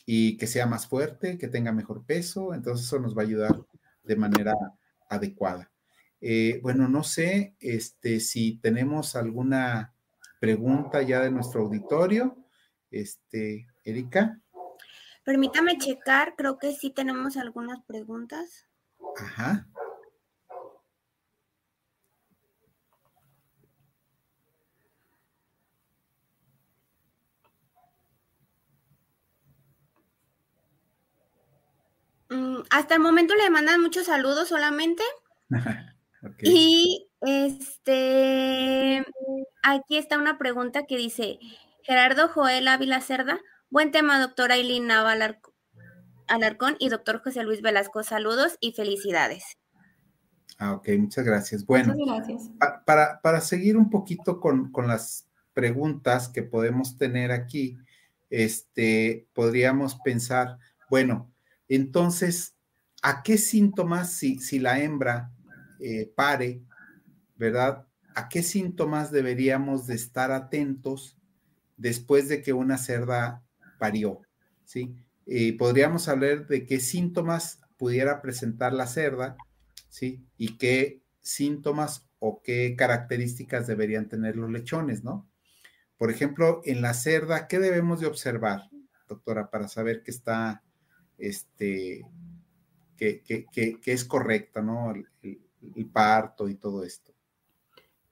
[0.04, 2.54] y que sea más fuerte, que tenga mejor peso.
[2.54, 3.64] Entonces, eso nos va a ayudar
[4.04, 4.54] de manera
[5.08, 5.70] adecuada.
[6.20, 9.94] Eh, bueno, no sé este, si tenemos alguna
[10.40, 12.36] pregunta ya de nuestro auditorio.
[12.90, 14.40] Este, Erika.
[15.24, 18.68] Permítame checar, creo que sí tenemos algunas preguntas.
[19.16, 19.66] Ajá.
[32.28, 35.02] Mm, hasta el momento le mandan muchos saludos solamente.
[36.42, 39.04] Y este,
[39.62, 41.38] aquí está una pregunta que dice,
[41.82, 43.38] Gerardo Joel Ávila Cerda,
[43.70, 45.16] buen tema, doctora Aileen Nava
[46.26, 49.56] Alarcón y doctor José Luis Velasco, saludos y felicidades.
[50.58, 51.64] Ah, ok, muchas gracias.
[51.66, 52.50] Bueno, gracias.
[52.84, 57.78] para, para, seguir un poquito con, con, las preguntas que podemos tener aquí,
[58.30, 61.30] este, podríamos pensar, bueno,
[61.68, 62.55] entonces,
[63.02, 65.32] ¿a qué síntomas si, si la hembra
[65.80, 66.62] eh, pare,
[67.36, 67.86] verdad?
[68.14, 71.18] ¿A qué síntomas deberíamos de estar atentos
[71.76, 73.44] después de que una cerda
[73.78, 74.22] parió?
[74.64, 74.94] ¿Sí?
[75.58, 79.36] podríamos hablar de qué síntomas pudiera presentar la cerda,
[79.88, 80.24] ¿sí?
[80.38, 85.28] Y qué síntomas o qué características deberían tener los lechones, ¿no?
[85.98, 88.68] Por ejemplo, en la cerda, ¿qué debemos de observar,
[89.08, 90.62] doctora, para saber que está,
[91.18, 92.04] este,
[92.96, 93.24] que,
[93.84, 94.92] es correcta, ¿no?
[94.92, 97.12] el parto y todo esto?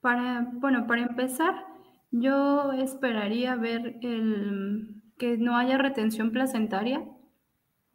[0.01, 1.67] Para, bueno, para empezar,
[2.11, 7.05] yo esperaría ver el, que no haya retención placentaria.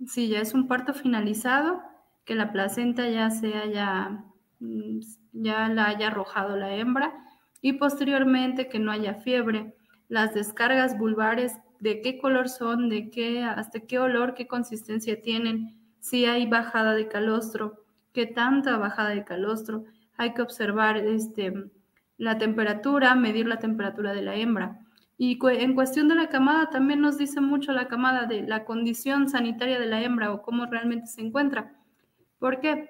[0.05, 1.81] Si ya es un parto finalizado,
[2.25, 4.23] que la placenta ya se haya,
[4.59, 4.99] mm,
[5.33, 7.13] ya la haya arrojado la hembra
[7.61, 9.75] y posteriormente que no haya fiebre.
[10.07, 15.78] Las descargas vulvares, de qué color son, de qué, hasta qué olor, qué consistencia tienen,
[15.99, 17.83] si hay bajada de calostro,
[18.13, 19.85] qué tanta bajada de calostro.
[20.17, 21.53] Hay que observar este,
[22.17, 24.79] la temperatura, medir la temperatura de la hembra.
[25.17, 29.27] Y en cuestión de la camada, también nos dice mucho la camada de la condición
[29.27, 31.73] sanitaria de la hembra o cómo realmente se encuentra.
[32.39, 32.89] ¿Por qué?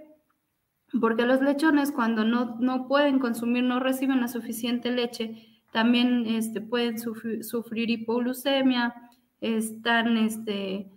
[1.02, 6.62] Porque los lechones cuando no, no pueden consumir, no reciben la suficiente leche, también este,
[6.62, 8.93] pueden sufrir, sufrir hipoglucemia,
[9.41, 10.91] están este,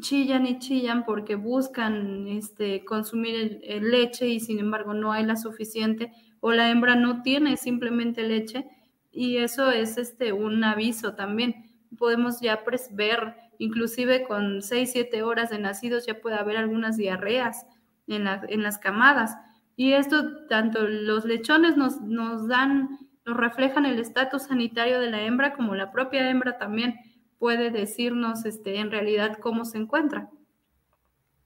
[0.00, 6.12] chillan y chillan porque buscan este, consumir leche y sin embargo no hay la suficiente
[6.40, 8.66] o la hembra no tiene simplemente leche
[9.10, 11.64] y eso es este, un aviso también.
[11.96, 17.66] Podemos ya ver, inclusive con 6, 7 horas de nacidos ya puede haber algunas diarreas
[18.06, 19.36] en, en las camadas.
[19.74, 25.22] Y esto, tanto los lechones nos, nos dan, nos reflejan el estatus sanitario de la
[25.22, 26.94] hembra como la propia hembra también
[27.38, 30.30] puede decirnos este, en realidad cómo se encuentra.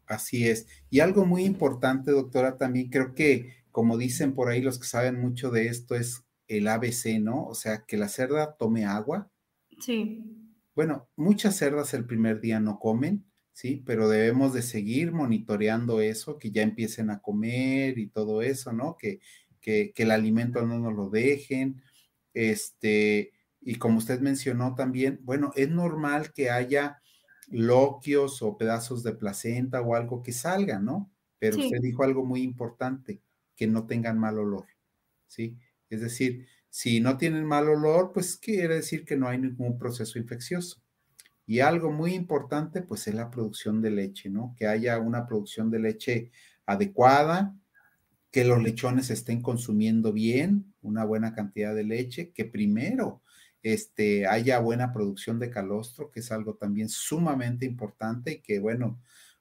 [0.06, 0.66] Así es.
[0.90, 5.20] Y algo muy importante, doctora, también creo que, como dicen por ahí los que saben
[5.20, 7.46] mucho de esto, es el ABC, ¿no?
[7.46, 9.30] O sea, que la cerda tome agua.
[9.80, 10.24] Sí.
[10.74, 13.82] Bueno, muchas cerdas el primer día no comen, ¿sí?
[13.86, 18.96] Pero debemos de seguir monitoreando eso, que ya empiecen a comer y todo eso, ¿no?
[18.98, 19.20] Que,
[19.60, 21.82] que, que el alimento no nos lo dejen.
[22.34, 23.32] Este,
[23.64, 27.00] y como usted mencionó también, bueno, es normal que haya
[27.48, 31.12] loquios o pedazos de placenta o algo que salga, ¿no?
[31.38, 33.22] Pero usted dijo algo muy importante,
[33.56, 34.66] que no tengan mal olor,
[35.26, 35.58] ¿sí?
[35.90, 40.18] Es decir, si no tienen mal olor, pues quiere decir que no hay ningún proceso
[40.18, 40.82] infeccioso.
[41.46, 44.54] Y algo muy importante, pues es la producción de leche, ¿no?
[44.56, 46.30] Que haya una producción de leche
[46.64, 47.56] adecuada,
[48.30, 53.21] que los lechones estén consumiendo bien, una buena cantidad de leche, que primero
[53.62, 59.00] este, haya buena producción de calostro, que es algo también sumamente importante y que, bueno,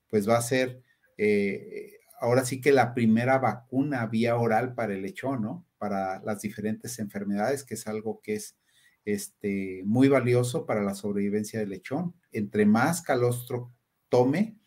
[0.10, 0.84] pues va a ser
[1.18, 5.68] eh, ahora sí que la primera vacuna vía oral para el lechón, ¿no?
[5.78, 8.58] Para las diferentes enfermedades, que es algo que es
[9.06, 12.16] este, muy valioso para la sobrevivencia del lechón.
[12.32, 13.74] Entre más calostro
[14.10, 14.60] tome,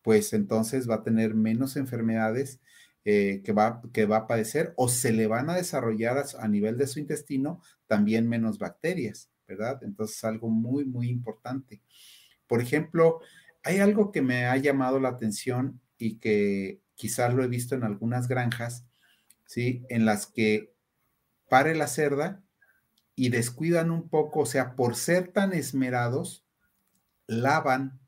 [0.00, 2.60] pues entonces va a tener menos enfermedades
[3.04, 6.78] eh, que, va, que va a padecer o se le van a desarrollar a, nivel
[6.78, 9.82] de su intestino también menos bacterias, ¿verdad?
[9.82, 11.82] Entonces algo muy, muy importante.
[12.46, 13.20] Por ejemplo,
[13.64, 17.82] hay algo que me ha llamado la atención y que quizás lo he visto en
[17.82, 18.86] algunas granjas,
[19.46, 19.84] ¿sí?
[19.88, 20.72] En las que
[21.48, 22.42] pare la cerda
[23.16, 26.46] y descuidan un poco, o sea, por ser tan esmerados,
[27.26, 28.00] lavan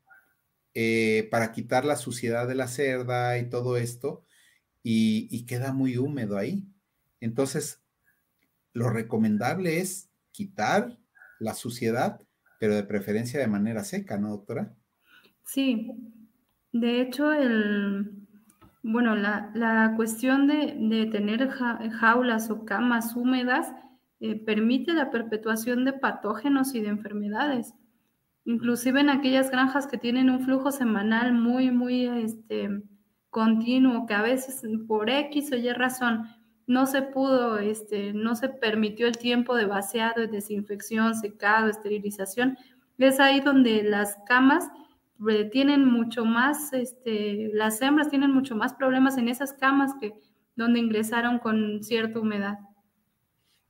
[0.73, 4.24] eh, para quitar la suciedad de la cerda y todo esto,
[4.87, 6.63] y, queda muy húmedo ahí.
[7.19, 7.83] Entonces,
[8.71, 10.99] lo recomendable es quitar
[11.39, 12.21] la suciedad,
[12.59, 14.75] pero de preferencia de manera seca, ¿no, doctora?
[15.43, 15.91] Sí,
[16.71, 18.27] de hecho, el,
[18.83, 23.73] bueno, la, cuestión de, tener jaulas o camas húmedas
[24.19, 27.73] eh, permite la perpetuación de patógenos y de enfermedades.
[28.43, 32.69] Inclusive en aquellas granjas que tienen un flujo semanal muy, muy este,
[33.35, 36.29] continuo, que a veces por X o Y razón
[36.67, 42.57] no se pudo, este, no se permitió el tiempo de vaciado, desinfección, secado, esterilización,
[42.97, 44.69] es ahí donde las camas
[45.29, 50.13] eh, tienen mucho más, este, las hembras tienen mucho más problemas en esas camas que
[50.55, 52.59] donde ingresaron con cierta humedad.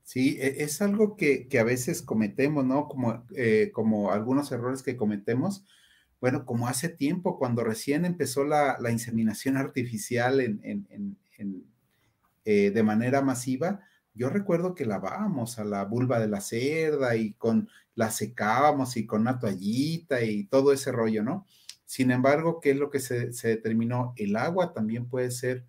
[0.04, 2.86] Sí, e, es algo que, a veces cometemos, ¿no?
[2.86, 5.64] Como, eh, como algunos errores que cometemos.
[6.20, 10.40] Bueno, como hace tiempo, cuando recién empezó la, inseminación artificial
[12.44, 13.80] eh, de manera masiva,
[14.14, 19.06] yo recuerdo que lavábamos a la vulva de la cerda y con la secábamos y
[19.06, 21.46] con una toallita y todo ese rollo, ¿no?
[21.84, 24.14] Sin embargo, ¿qué es lo que se determinó?
[24.16, 25.66] El agua también puede ser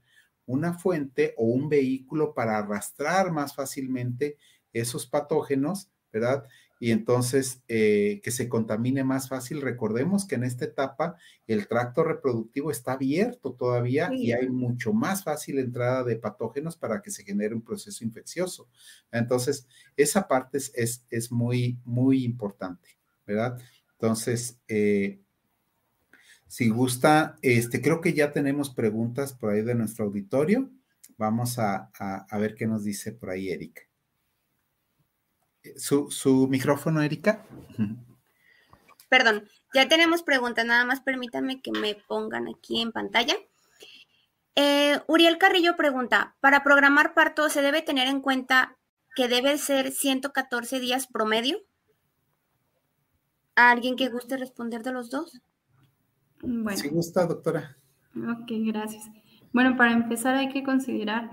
[0.48, 4.38] una fuente o un vehículo para arrastrar más fácilmente
[4.74, 6.46] esos patógenos, ¿verdad?
[6.80, 9.62] Y entonces eh, que se contamine más fácil.
[9.62, 11.16] Recordemos que en esta etapa
[11.48, 17.02] el tracto reproductivo está abierto todavía y hay mucho más fácil entrada de patógenos para
[17.02, 18.70] que se genere un proceso infeccioso.
[19.12, 22.90] Entonces, esa parte es, es, muy, muy importante,
[23.26, 23.60] ¿verdad?
[23.94, 25.20] Entonces, eh,
[26.48, 30.72] si gusta, este, creo que ya tenemos preguntas por ahí de nuestro auditorio.
[31.18, 31.92] Vamos a,
[32.40, 33.82] ver qué nos dice por ahí Erika.
[35.78, 37.46] ¿Su, su micrófono, Erika?
[39.10, 43.36] Perdón, ya tenemos preguntas, nada más permítanme que me pongan aquí en pantalla.
[44.56, 48.78] Eh, Uriel Carrillo pregunta, ¿para programar parto se debe tener en cuenta
[49.16, 51.60] que debe ser 114 días promedio?
[53.56, 55.40] ¿Alguien que guste responder de los dos?
[56.42, 56.78] Bueno.
[56.78, 57.78] Sí gusta, doctora.
[58.16, 59.10] Ok, gracias.
[59.54, 61.30] Bueno, para empezar hay que considerar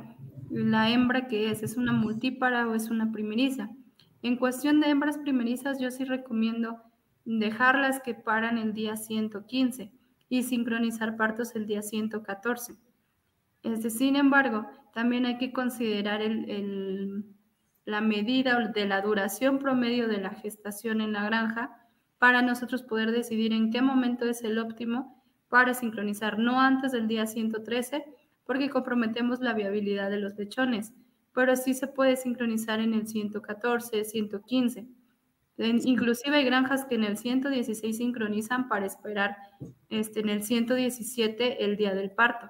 [0.51, 3.71] la hembra que es, ¿es una multípara o es una primeriza?
[4.25, 6.81] En cuestión de hembras primerizas, yo sí recomiendo
[7.27, 9.93] dejarlas que paran el día 115
[10.31, 12.75] y sincronizar partos el día 114.
[13.63, 16.23] Este, sin embargo, también hay que considerar
[17.85, 23.11] la medida de la duración promedio de la gestación en la granja para nosotros poder
[23.11, 28.07] decidir en qué momento es el óptimo para sincronizar, no antes del día 113,
[28.47, 30.95] porque comprometemos la viabilidad de los lechones,
[31.35, 34.87] pero sí se puede sincronizar en el 114, 115.
[35.59, 39.37] inclusive hay granjas que en el 116 sincronizan para esperar
[39.91, 42.49] este, en el 117 el día del parto.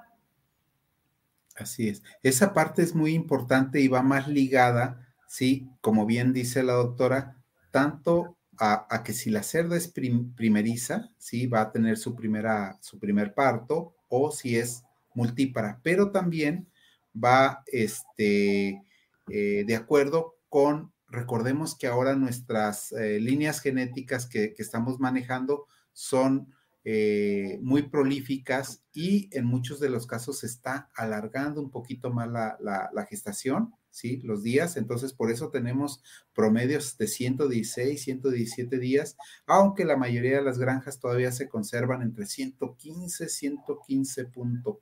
[1.57, 2.03] Así es.
[2.23, 7.37] Esa parte es muy importante y va más ligada, sí, como bien dice la doctora,
[7.70, 11.47] tanto a, que si la cerda es primeriza, ¿sí?
[11.47, 16.68] va a tener su, primera, su primer parto, o si es multípara, pero también
[17.14, 18.83] va este,
[19.29, 26.55] eh, de acuerdo con, recordemos que ahora nuestras eh, líneas genéticas que, estamos manejando son
[26.85, 32.29] eh, muy prolíficas y en muchos de los casos se está alargando un poquito más
[32.29, 34.20] la gestación ¿sí?
[34.24, 36.03] Los días, entonces por eso tenemos
[36.35, 42.27] promedios de 116, 117 días, aunque la mayoría de las granjas todavía se conservan entre
[42.27, 44.72] 115, 115.4,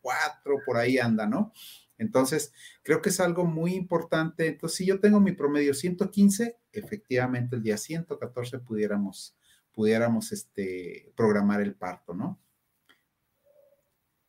[0.65, 1.53] por ahí anda, ¿no?
[2.03, 4.47] Entonces, creo que es algo muy importante.
[4.47, 9.37] Entonces, si yo tengo mi promedio 115, efectivamente el día 114 pudiéramos,
[9.73, 12.39] pudiéramos este, programar el parto, ¿no?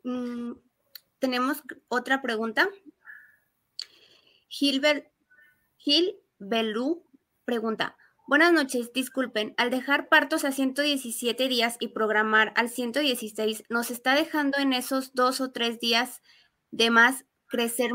[0.04, 0.54] Mm,
[1.20, 2.70] tenemos otra pregunta
[4.50, 4.82] Gil
[6.40, 7.06] Belú
[7.46, 7.96] pregunta,
[8.26, 14.16] Buenas noches, disculpen, al dejar partos a 117 días y programar al 116, ¿nos está
[14.16, 16.22] dejando en esos dos o tres días
[16.72, 17.92] de más crecer?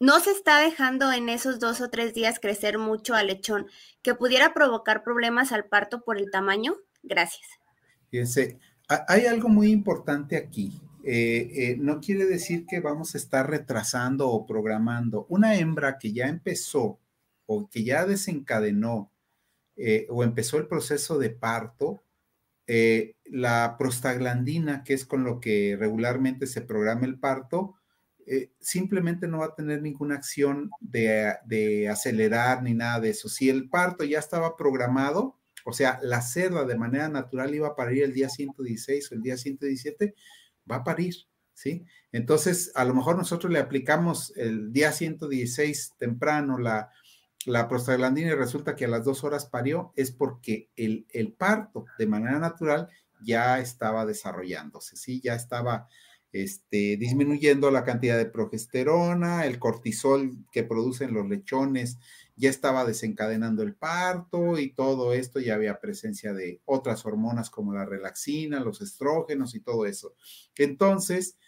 [0.00, 3.66] ¿No se está dejando en esos dos o tres días crecer mucho al lechón
[4.02, 6.74] que pudiera provocar problemas al parto por el tamaño?
[7.02, 7.46] Gracias.
[8.10, 10.80] Fíjense, hay algo muy importante aquí.
[11.04, 15.26] Eh, eh, no quiere decir que vamos a estar retrasando o programando.
[15.28, 16.98] Una hembra que ya empezó
[17.44, 19.12] o que ya desencadenó
[19.76, 22.00] eh, o empezó el proceso de parto,
[23.26, 27.74] la prostaglandina, que es con lo que regularmente se programa el parto,
[28.60, 33.28] simplemente no va a tener ninguna acción de, de acelerar ni nada de eso.
[33.28, 37.76] Si el parto ya estaba programado, o sea, la cerda de manera natural iba a
[37.76, 40.14] parir el día 116 o el día 117,
[40.70, 41.14] va a parir,
[41.54, 41.84] ¿sí?
[42.12, 46.90] Entonces, a lo mejor nosotros le aplicamos el día 116 temprano la,
[47.46, 51.86] la prostaglandina y resulta que a las dos horas parió, es porque el, el parto
[51.98, 52.88] de manera natural
[53.22, 55.20] ya estaba desarrollándose, ¿sí?
[55.22, 55.88] Ya estaba
[56.34, 61.96] este, disminuyendo la cantidad de progesterona, el cortisol que producen los lechones
[62.34, 67.72] ya estaba desencadenando el parto y todo esto, ya había presencia de otras hormonas como
[67.72, 70.16] la relaxina, los estrógenos y todo eso.
[70.56, 71.38] Entonces,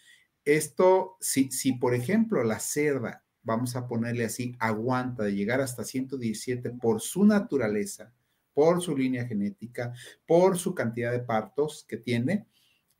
[0.45, 5.83] esto, si, si por ejemplo la cerda, vamos a ponerle así, aguanta de llegar hasta
[5.83, 8.13] 117 por su naturaleza,
[8.53, 9.93] por su línea genética,
[10.25, 12.47] por su cantidad de partos que tiene,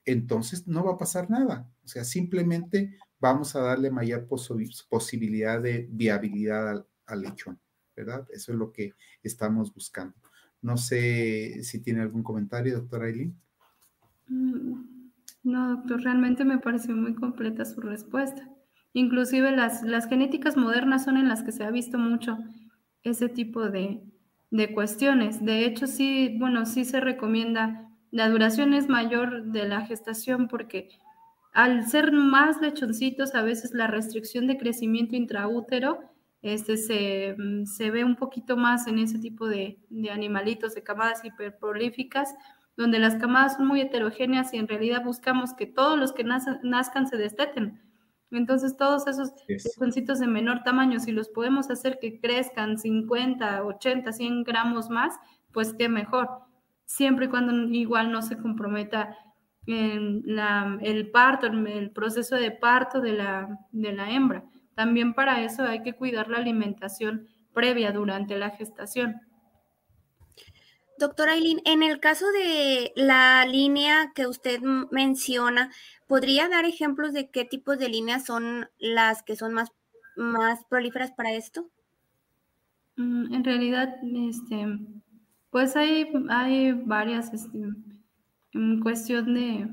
[0.08, 1.70] entonces no va a pasar nada.
[1.84, 7.60] O sea, simplemente vamos a darle mayor posibilidad de viabilidad al lechón.
[7.98, 8.28] ¿verdad?
[8.32, 8.94] Eso es lo que
[9.24, 10.16] estamos buscando.
[10.62, 13.36] No sé si tiene algún comentario, doctora Aileen.
[14.28, 15.10] Mm,
[15.44, 18.48] no, doctor, realmente me pareció muy completa su respuesta.
[18.94, 22.38] Inclusive las, las genéticas modernas son en las que se ha visto mucho
[23.04, 24.02] ese tipo de,
[24.52, 25.44] de cuestiones.
[25.44, 30.90] De hecho, sí, bueno, sí se recomienda, la duración es mayor de la gestación porque
[31.54, 36.00] al ser más lechoncitos, a veces la restricción de crecimiento intraútero
[36.42, 39.80] este, mm, se, ve un poquito más en ese tipo de,
[40.12, 42.36] animalitos, de camadas hiperprolíficas,
[42.76, 47.08] donde las camadas son muy heterogéneas y en realidad buscamos que todos los que nazcan
[47.08, 47.82] se desteten.
[48.30, 54.12] Entonces, todos esos lechoncitos de menor tamaño, si los podemos hacer que crezcan 50, 80,
[54.12, 55.16] 100 gramos más,
[55.52, 56.47] pues qué mejor.
[56.88, 59.16] Siempre y cuando igual no se comprometa
[59.68, 60.24] en
[60.82, 64.44] el parto, el proceso de parto de la, de la hembra.
[64.74, 69.22] También para eso hay que cuidar la alimentación previa durante la gestación.
[70.98, 75.72] Doctora Aileen, en el caso de la línea que usted menciona,
[76.08, 79.72] ¿podría dar ejemplos de qué tipos de líneas son las que son más,
[80.16, 81.70] más prolíferas para esto?
[82.96, 84.66] Mm, en realidad, este,
[85.50, 87.58] pues hay, hay varias este,
[88.54, 89.68] en cuestión de...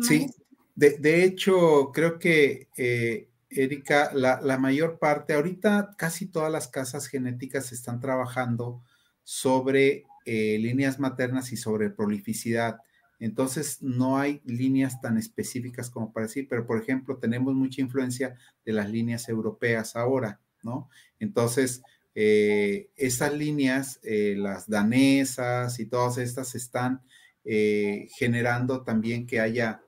[0.00, 0.26] Sí,
[0.74, 7.72] de, hecho, creo que, eh, Erika, la, mayor parte, ahorita casi todas las casas genéticas
[7.72, 8.82] están trabajando
[9.22, 12.78] sobre eh, líneas maternas y sobre prolificidad.
[13.20, 18.36] Entonces, no hay líneas tan específicas como para decir, pero por ejemplo, tenemos mucha influencia
[18.64, 20.88] de las líneas europeas ahora, ¿no?
[21.20, 21.82] Entonces,
[22.14, 27.02] eh, esas líneas, las danesas y todas estas están
[27.44, 29.82] generando también que haya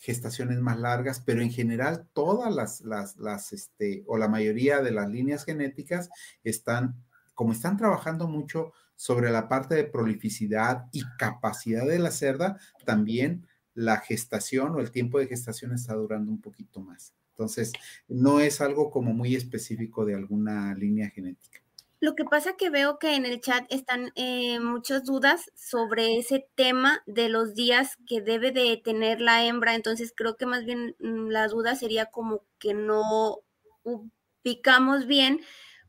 [0.00, 4.92] gestaciones más largas, pero en general todas las, las, las, este, o la mayoría de
[4.92, 6.08] las líneas genéticas
[6.42, 7.04] están,
[7.34, 13.46] como están trabajando mucho sobre la parte de prolificidad y capacidad de la cerda, también
[13.74, 17.12] la gestación o el tiempo de gestación está durando un poquito más.
[17.40, 17.72] Entonces,
[18.06, 21.62] no es algo como muy específico de alguna línea genética.
[21.98, 26.46] Lo que pasa que veo que en el chat están eh, muchas dudas sobre ese
[26.54, 30.96] tema de los días que debe de tener la hembra, entonces creo que más bien
[30.98, 33.38] mm, la duda sería como que no
[33.82, 35.40] ubicamos bien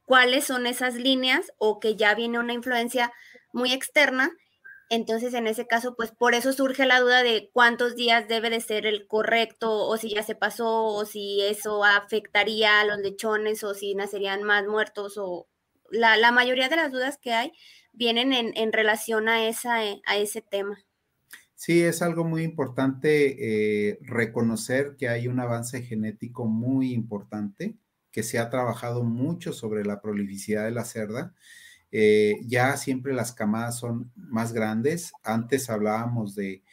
[0.05, 3.11] cuáles son esas líneas o que ya viene una influencia
[3.51, 4.31] muy externa.
[4.91, 8.59] Entonces, en ese caso, pues por eso surge la duda de cuántos días debe de
[8.59, 13.63] ser el correcto, o si ya se pasó, o si eso afectaría a los lechones,
[13.63, 15.47] o si nacerían más muertos, o,
[15.91, 17.53] la, mayoría de las dudas que hay
[17.93, 20.77] vienen en, relación a, esa, eh, a ese tema.
[21.55, 27.77] Sí, es algo muy importante eh, reconocer que hay un avance genético muy importante,
[28.11, 31.33] que se ha trabajado mucho sobre la prolificidad de la cerda.
[31.91, 35.13] Eh, ya siempre las camadas son más grandes.
[35.23, 36.63] Antes hablábamos de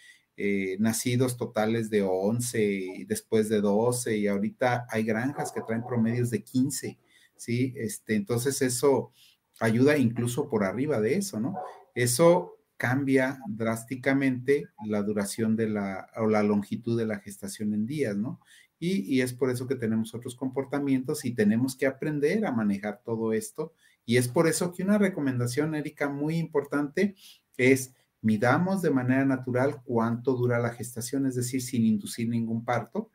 [0.78, 6.30] nacidos totales de 11 y después de 12 y ahorita hay granjas que traen promedios
[6.30, 6.96] de 15.
[7.38, 7.74] ¿sí?
[7.76, 9.12] Este, entonces eso
[9.60, 11.56] ayuda incluso por arriba de eso, ¿no?
[11.94, 18.16] Eso cambia drásticamente la duración de la o la longitud de la gestación en días,
[18.16, 18.40] ¿no?
[18.80, 23.32] Y, es por eso que tenemos otros comportamientos y tenemos que aprender a manejar todo
[23.32, 23.72] esto.
[24.08, 27.14] Y es por eso que una recomendación, Erika, muy importante
[27.58, 33.10] es midamos de manera natural cuánto dura la gestación, es decir, sin inducir ningún parto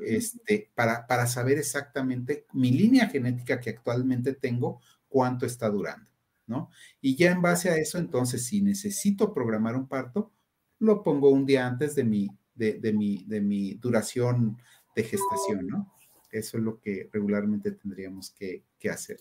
[0.00, 4.80] este, para, para saber exactamente mi línea genética que actualmente tengo,
[5.10, 6.10] cuánto está durando,
[6.46, 6.70] ¿no?
[7.02, 10.32] Y ya en base a eso, entonces, si necesito programar un parto,
[10.78, 14.56] lo pongo un día antes de mi, de, mi, de mi duración
[14.96, 15.92] de gestación, ¿no?
[16.32, 19.20] Eso es lo que regularmente tendríamos que, que hacer.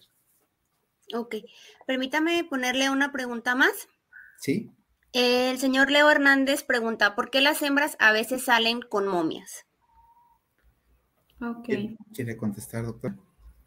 [1.14, 1.36] Ok,
[1.88, 3.88] permítame ponerle una pregunta más.
[4.38, 4.72] Sí.
[5.12, 9.66] El señor Leo Hernández pregunta, ¿por qué las hembras a veces salen con momias?
[11.42, 11.70] Ok.
[12.14, 13.16] ¿Quiere contestar, doctor?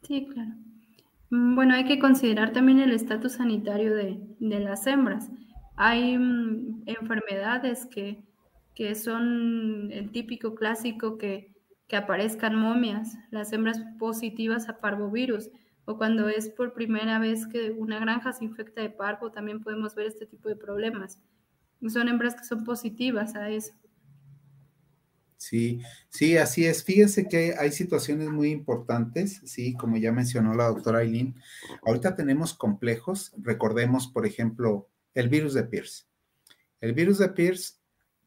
[0.03, 0.51] Sí, claro.
[1.31, 5.29] Mm, bueno, hay que considerar también el estatus sanitario de, las hembras.
[5.75, 8.23] Hay mm, enfermedades que,
[8.95, 11.53] son el típico clásico que,
[11.87, 15.49] que aparezcan momias, las hembras positivas a parvovirus
[15.85, 19.95] o cuando es por primera vez que una granja se infecta de parvo, también podemos
[19.95, 21.19] ver este tipo de problemas.
[21.89, 23.73] Son hembras que son positivas a eso.
[25.43, 26.85] Sí, sí, así es.
[26.85, 31.35] Fíjense que hay situaciones muy importantes, sí, como ya mencionó la doctora Aileen.
[31.85, 33.33] Ahorita tenemos complejos.
[33.37, 36.05] Recordemos, por ejemplo, el virus de Pierce.
[36.79, 37.73] El virus de Pierce,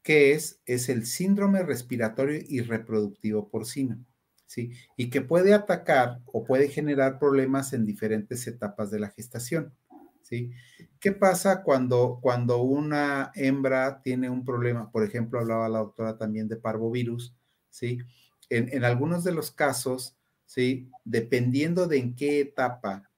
[0.03, 0.61] ¿qué es?
[0.67, 4.05] Es el síndrome respiratorio y reproductivo porcino.
[4.47, 4.73] ¿Sí?
[4.97, 9.75] Y que puede atacar o puede generar problemas en diferentes etapas de la gestación,
[10.23, 10.51] ¿sí?
[11.01, 14.91] ¿Qué pasa cuando, cuando una hembra tiene un problema?
[14.91, 17.35] Por ejemplo, hablaba la doctora también de parvovirus,
[17.71, 17.99] ¿sí?
[18.49, 20.17] En, algunos de los casos,
[20.47, 20.89] ¿sí?
[21.05, 23.11] Dependiendo de en qué etapa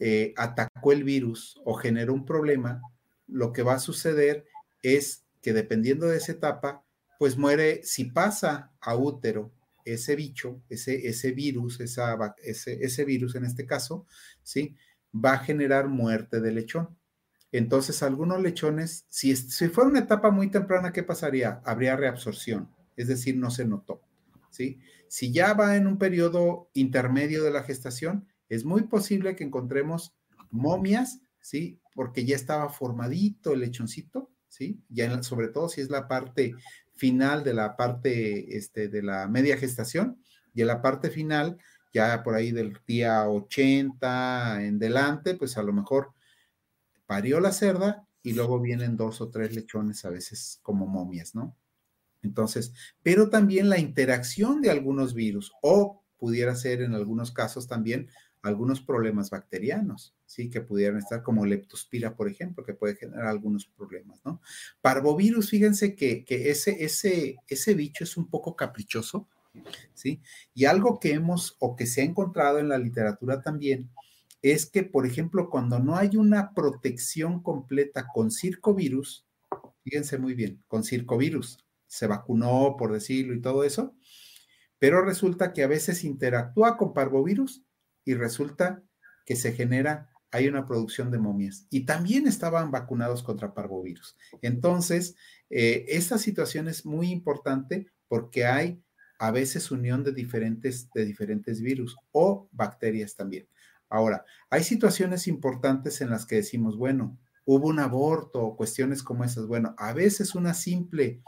[0.00, 2.82] eh, atacó el virus o generó un problema,
[3.26, 4.46] lo que va a suceder
[4.82, 6.84] es que dependiendo de esa etapa,
[7.18, 9.52] pues muere, si pasa a útero
[9.84, 14.06] ese bicho, ese, ese virus, esa, ese, ese virus en este caso,
[14.42, 14.76] ¿sí?
[15.14, 16.96] Va a generar muerte de lechón.
[17.50, 21.62] Entonces, algunos lechones, si, si fuera una etapa muy temprana, ¿qué pasaría?
[21.64, 24.02] Habría reabsorción, es decir, no se notó,
[24.50, 24.80] ¿sí?
[25.08, 30.14] Si ya va en un periodo intermedio de la gestación, es muy posible que encontremos
[30.50, 31.80] momias, ¿sí?
[31.94, 34.82] Porque ya estaba formadito el lechoncito, ¿sí?
[34.90, 36.54] Ya sobre todo si es la parte
[36.98, 40.20] final de la parte este, de la media gestación
[40.54, 41.56] y en la parte final,
[41.94, 46.12] ya por ahí del día 80 en delante, pues a lo mejor
[47.06, 51.56] parió la cerda y luego vienen dos o tres lechones a veces como momias, ¿no?
[52.22, 52.72] Entonces,
[53.02, 58.08] pero también la interacción de algunos virus o pudiera ser en algunos casos también
[58.42, 60.50] algunos problemas bacterianos, ¿sí?
[60.50, 64.40] Que pudieran estar como leptospira, por ejemplo, que puede generar algunos problemas, ¿no?
[64.80, 69.26] Parvovirus, fíjense que, ese, ese, ese bicho es un poco caprichoso,
[69.94, 70.20] ¿sí?
[70.54, 73.90] Y algo que hemos o que se ha encontrado en la literatura también
[74.42, 79.26] es que, por ejemplo, cuando no hay una protección completa con circovirus,
[79.82, 83.96] fíjense muy bien, con circovirus, se vacunó, por decirlo, y todo eso,
[84.78, 87.64] pero resulta que a veces interactúa con parvovirus
[88.04, 88.84] y resulta
[89.24, 94.16] que se genera, hay una producción de momias y también estaban vacunados contra parvovirus.
[94.42, 95.16] Entonces,
[95.50, 98.82] eh, esta situación es muy importante porque hay
[99.18, 103.48] a veces unión de diferentes, de diferentes virus o bacterias también.
[103.88, 109.24] Ahora, hay situaciones importantes en las que decimos, bueno, hubo un aborto o cuestiones como
[109.24, 109.46] esas.
[109.46, 111.22] Bueno, a veces una simple,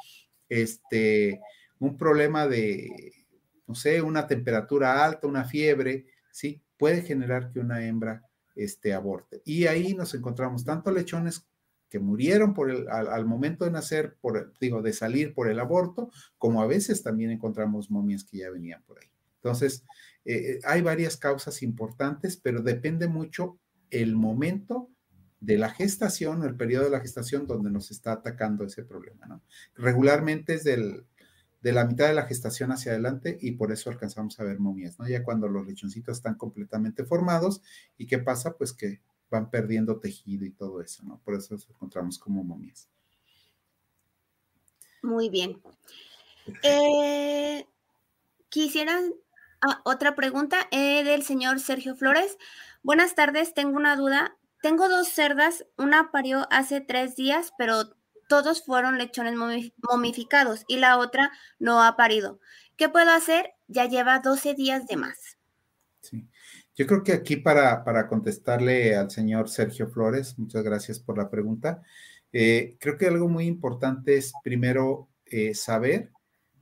[0.49, 1.41] este,
[1.79, 3.15] un problema de,
[3.67, 6.63] no sé, una temperatura alta, una fiebre, ¿sí?
[6.77, 8.30] puede generar que una hembra
[8.65, 9.43] este, aborte.
[9.45, 11.47] Y ahí nos encontramos tanto lechones
[11.89, 16.11] que murieron por el, al, momento de nacer, por, digo, de salir por el aborto,
[16.39, 19.11] como a veces también encontramos momias que ya venían por ahí.
[19.37, 19.85] Entonces,
[20.25, 23.59] eh, eh, hay varias causas importantes, pero depende mucho
[23.91, 24.91] el momento
[25.41, 29.43] de la gestación, el periodo de la gestación donde nos está atacando ese problema, ¿no?
[29.75, 31.07] Regularmente es del
[31.61, 34.99] de la mitad de la gestación hacia adelante y por eso alcanzamos a ver momias,
[34.99, 35.07] ¿no?
[35.07, 37.63] Ya cuando los lechoncitos están completamente formados
[37.99, 41.21] y qué pasa, pues que van perdiendo tejido y todo eso, ¿no?
[41.25, 42.89] Por eso los encontramos como momias.
[45.03, 45.61] Muy bien.
[46.63, 47.67] Eh,
[48.49, 48.99] quisiera
[49.61, 52.39] ah, otra pregunta eh, del señor Sergio Flores.
[52.83, 54.37] Buenas tardes, tengo una duda.
[54.63, 57.97] Tengo dos cerdas, una parió hace tres días, pero
[58.31, 59.35] todos fueron lechones
[59.83, 62.39] momificados y la otra no ha parido.
[62.76, 63.51] ¿Qué puedo hacer?
[63.66, 65.37] Ya lleva 12 días de más.
[66.76, 71.28] Yo creo que aquí para, para contestarle al señor Sergio Flores, muchas gracias por la
[71.28, 71.83] pregunta.
[72.33, 76.11] Eh, creo que algo muy importante es primero eh, saber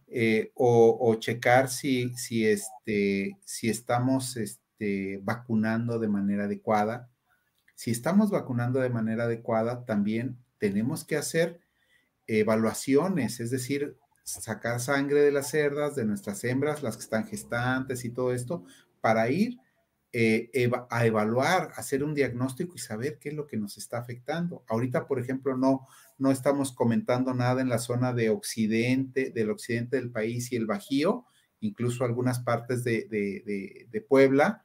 [0.06, 7.10] eh, o, checar si, si, este, si estamos este, vacunando de manera adecuada.
[7.74, 11.60] Si estamos vacunando de manera adecuada, también tenemos que hacer
[12.26, 18.04] evaluaciones, es decir, sacar sangre de las cerdas, de nuestras hembras, las que están gestantes
[18.04, 18.64] y todo esto,
[19.00, 19.58] para ir
[20.12, 24.64] eh, a evaluar, hacer un diagnóstico y saber qué es lo que nos está afectando.
[24.68, 25.86] Ahorita, por ejemplo, no,
[26.18, 30.66] no estamos comentando nada en la zona de occidente, del occidente del país y el
[30.66, 31.24] Bajío,
[31.60, 34.62] incluso algunas partes de, de Puebla,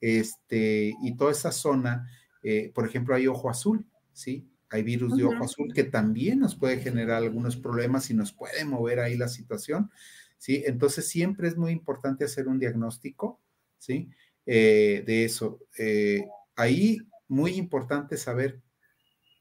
[0.00, 2.08] este, y toda esa zona,
[2.42, 4.48] eh, por ejemplo, hay ojo azul, ¿sí?
[4.70, 8.64] Hay virus de ojo azul que también nos puede generar algunos problemas y nos puede
[8.64, 9.90] mover ahí la situación,
[10.36, 10.62] ¿sí?
[10.66, 13.40] Entonces siempre es muy importante hacer un diagnóstico,
[13.78, 14.10] ¿sí?
[14.44, 15.60] Eh, de eso.
[15.78, 16.98] Eh, ahí
[17.28, 18.60] muy importante saber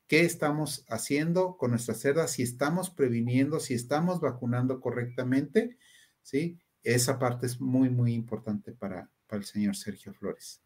[0.08, 5.78] qué estamos haciendo con nuestras cerdas, si estamos previniendo, si estamos vacunando correctamente,
[6.22, 6.58] ¿sí?
[6.84, 10.62] Esa parte es muy, muy importante para, el señor Sergio Flores.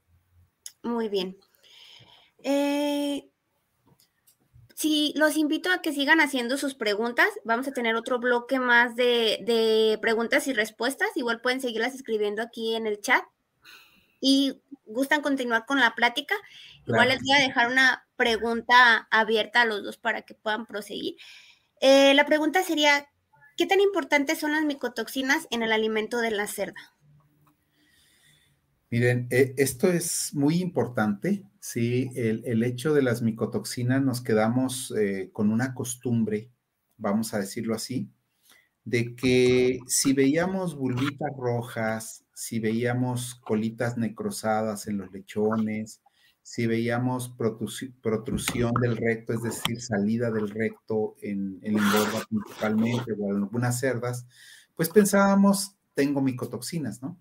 [0.83, 1.35] Muy bien.
[2.43, 3.30] Eh,
[4.81, 7.29] sí, los invito a que sigan haciendo sus preguntas.
[7.43, 11.09] Vamos a tener otro bloque más de, de preguntas y respuestas.
[11.15, 13.23] Igual pueden seguirlas escribiendo aquí en el chat
[14.21, 16.35] y gustan continuar con la plática,
[16.85, 21.15] igual les voy a dejar una pregunta abierta a los dos para que puedan proseguir.
[21.81, 23.09] Eh, la pregunta sería,
[23.57, 26.93] ¿qué tan importantes son las micotoxinas en el alimento de la cerda?
[28.91, 32.09] Miren, eh, esto es muy importante, ¿sí?
[32.13, 36.51] El, hecho de las micotoxinas nos quedamos eh, con una costumbre,
[36.97, 38.11] vamos a decirlo así,
[38.83, 46.01] de que si veíamos bulbitas rojas, si veíamos colitas necrosadas en los lechones,
[46.41, 53.29] si veíamos protrusión del recto, es decir, salida del recto en, el engorda principalmente o
[53.29, 54.27] en algunas cerdas,
[54.75, 57.17] pues pensábamos, tengo micotoxinas, ¿no?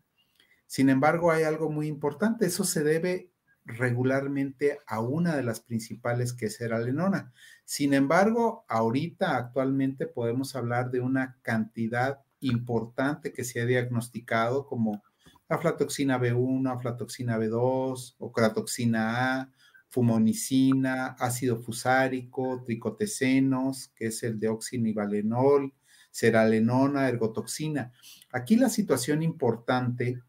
[0.70, 3.32] Sin embargo, hay algo muy importante, eso se debe
[3.64, 7.32] regularmente a una de las principales que es eralenona.
[7.64, 15.02] Sin embargo, ahorita actualmente podemos hablar de una cantidad importante que se ha diagnosticado como
[15.48, 19.52] aflatoxina B1, aflatoxina B2, ocratoxina A,
[19.88, 25.74] fumonicina, ácido fusárico, tricotecenos, que es el deoxinivalenol,
[26.12, 27.92] seralenona, ergotoxina.
[28.30, 30.22] Aquí la situación importante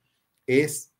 [0.47, 0.91] es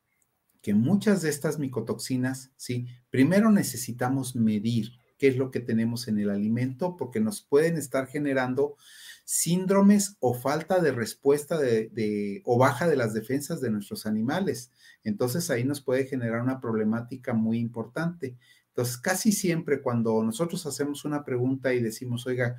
[0.61, 2.87] que muchas de estas micotoxinas, ¿sí?
[3.09, 8.07] Primero necesitamos medir qué es lo que tenemos en el alimento porque nos pueden estar
[8.07, 8.75] generando
[9.23, 14.71] síndromes o falta de respuesta de, o baja de las defensas de nuestros animales.
[15.03, 18.35] Entonces ahí nos puede generar una problemática muy importante.
[18.69, 22.57] Entonces casi siempre cuando nosotros hacemos una pregunta y decimos, oiga,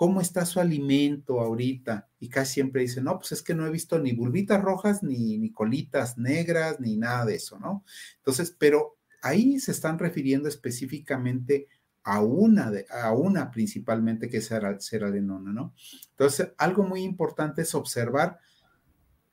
[0.00, 2.08] ¿cómo está su alimento ahorita?
[2.20, 5.36] Y casi siempre dicen, no, pues es que no he visto ni bulbitas rojas, ni,
[5.36, 7.84] ni colitas negras, ni nada de eso, ¿no?
[8.16, 11.68] Entonces, pero ahí se están refiriendo específicamente
[12.02, 15.74] a una, de, a una principalmente que es seralenona, ¿no?
[16.12, 18.38] Entonces, algo muy importante es observar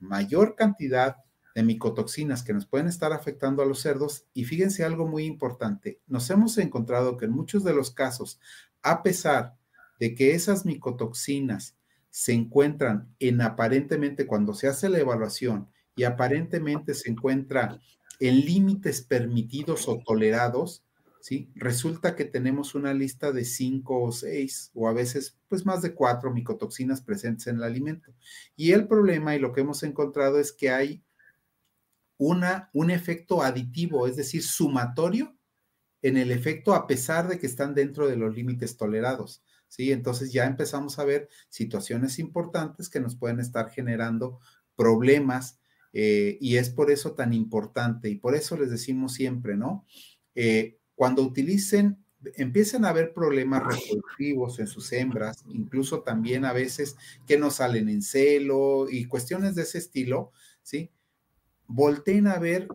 [0.00, 1.16] mayor cantidad
[1.54, 6.02] de micotoxinas que nos pueden estar afectando a los cerdos y fíjense algo muy importante,
[6.06, 8.38] nos hemos encontrado que en muchos de los casos,
[8.82, 9.58] a pesar de
[9.98, 11.76] que esas micotoxinas
[12.10, 17.80] se encuentran en aparentemente cuando se hace la evaluación y aparentemente se encuentra
[18.20, 20.84] en límites permitidos o tolerados,
[21.20, 21.50] ¿sí?
[21.54, 25.94] Resulta que tenemos una lista de cinco o seis, o a veces, pues más de
[25.94, 28.12] cuatro micotoxinas presentes en el alimento.
[28.56, 31.04] Y el problema y lo que hemos encontrado es que hay
[32.16, 35.36] una, un efecto aditivo, es decir, sumatorio
[36.02, 39.42] en el efecto a pesar de que están dentro de los límites tolerados.
[39.68, 39.92] ¿Sí?
[39.92, 44.40] Entonces ya empezamos a ver situaciones importantes que nos pueden estar generando
[44.76, 45.60] problemas
[45.92, 49.86] eh, y es por eso tan importante y por eso les decimos siempre, ¿no?
[50.34, 52.04] Eh, cuando utilicen,
[52.36, 56.96] empiecen a haber problemas reproductivos en sus hembras, incluso también a veces
[57.26, 60.92] que no salen en celo y cuestiones de ese estilo, ¿sí?
[61.66, 62.68] Volteen a ver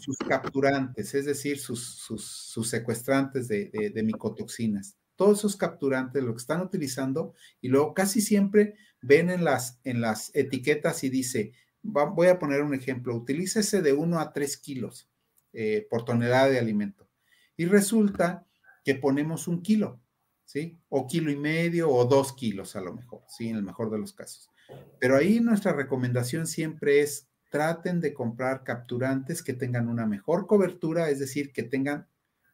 [0.00, 4.97] sus capturantes, es decir, sus, secuestrantes de, micotoxinas.
[5.18, 10.00] Todos esos capturantes, lo que están utilizando, y luego casi siempre ven en las, en
[10.00, 11.52] las etiquetas y dice,
[11.82, 15.10] voy a poner un ejemplo, utilícese de 1 a 3 kilos
[15.52, 17.08] eh, por tonelada de alimento
[17.56, 18.46] y resulta
[18.84, 20.00] que ponemos un kilo,
[20.44, 20.78] ¿sí?
[20.88, 23.48] O kilo y medio o dos kilos a lo mejor, ¿sí?
[23.48, 24.48] En el mejor de los casos.
[25.00, 31.10] Pero ahí nuestra recomendación siempre es traten de comprar capturantes que tengan una mejor cobertura,
[31.10, 32.06] es decir, que tengan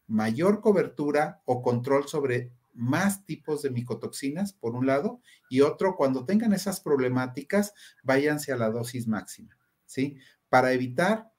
[0.07, 6.25] mayor cobertura o control sobre más tipos de micotoxinas, por un lado, y otro, cuando
[6.25, 10.19] tengan esas problemáticas, váyanse a la dosis máxima, ¿sí?
[10.49, 11.31] Para evitar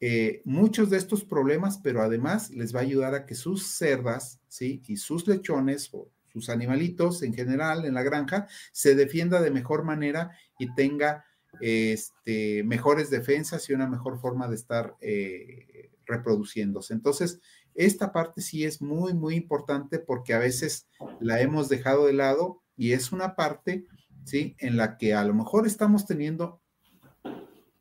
[0.00, 4.40] eh, muchos de estos problemas, pero además les va a ayudar a que sus cerdas,
[4.48, 4.82] ¿sí?
[4.88, 9.84] Y sus lechones o sus animalitos en general en la granja se defienda de mejor
[9.84, 11.24] manera y tenga
[11.60, 16.94] este, mejores defensas y una mejor forma de estar eh, reproduciéndose.
[16.94, 17.40] Entonces,
[17.74, 20.86] esta parte sí es muy, muy importante porque a veces
[21.20, 23.86] la hemos dejado de lado y es una parte,
[24.24, 24.56] ¿sí?
[24.58, 26.60] En la que a lo mejor estamos teniendo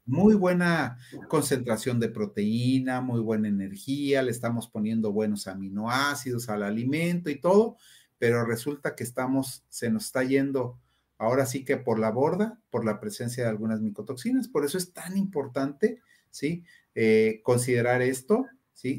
[0.06, 7.30] muy buena concentración de proteína, muy buena energía, le estamos poniendo buenos aminoácidos al alimento
[7.30, 7.78] y todo,
[8.18, 10.80] pero resulta que estamos, se nos está yendo
[11.18, 14.48] ahora sí que por la borda, por la presencia de algunas micotoxinas.
[14.48, 16.00] Por eso es tan importante,
[16.32, 16.64] ¿sí?
[16.96, 18.48] Eh, considerar esto,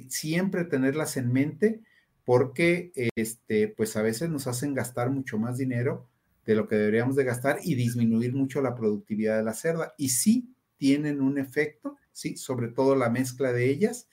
[0.09, 1.81] Siempre tenerlas en mente
[2.25, 6.09] porque, este, pues a veces nos hacen gastar mucho más dinero
[6.47, 9.95] de lo que deberíamos de gastar y disminuir mucho la productividad de la cerda.
[9.99, 14.09] Y sí tienen un efecto, sí, sobre todo la mezcla de ellas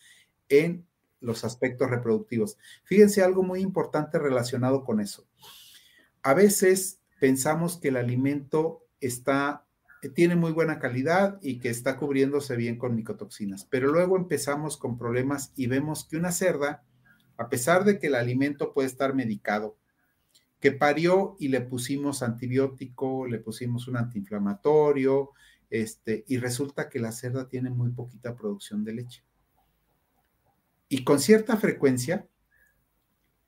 [0.50, 0.88] en
[1.20, 2.58] los aspectos reproductivos.
[2.84, 5.28] Fíjense algo muy importante relacionado con eso.
[6.22, 9.66] A veces pensamos que el alimento está
[10.08, 14.98] tiene muy buena calidad y que está cubriéndose bien con micotoxinas, pero luego empezamos con
[14.98, 16.86] problemas y vemos que una cerda,
[17.38, 19.78] a pesar de que el alimento puede estar medicado,
[20.62, 25.32] que parió y le pusimos antibiótico, le pusimos un antiinflamatorio,
[25.70, 29.24] este, y resulta que la cerda tiene muy poquita producción de leche.
[30.88, 32.28] Y con cierta frecuencia,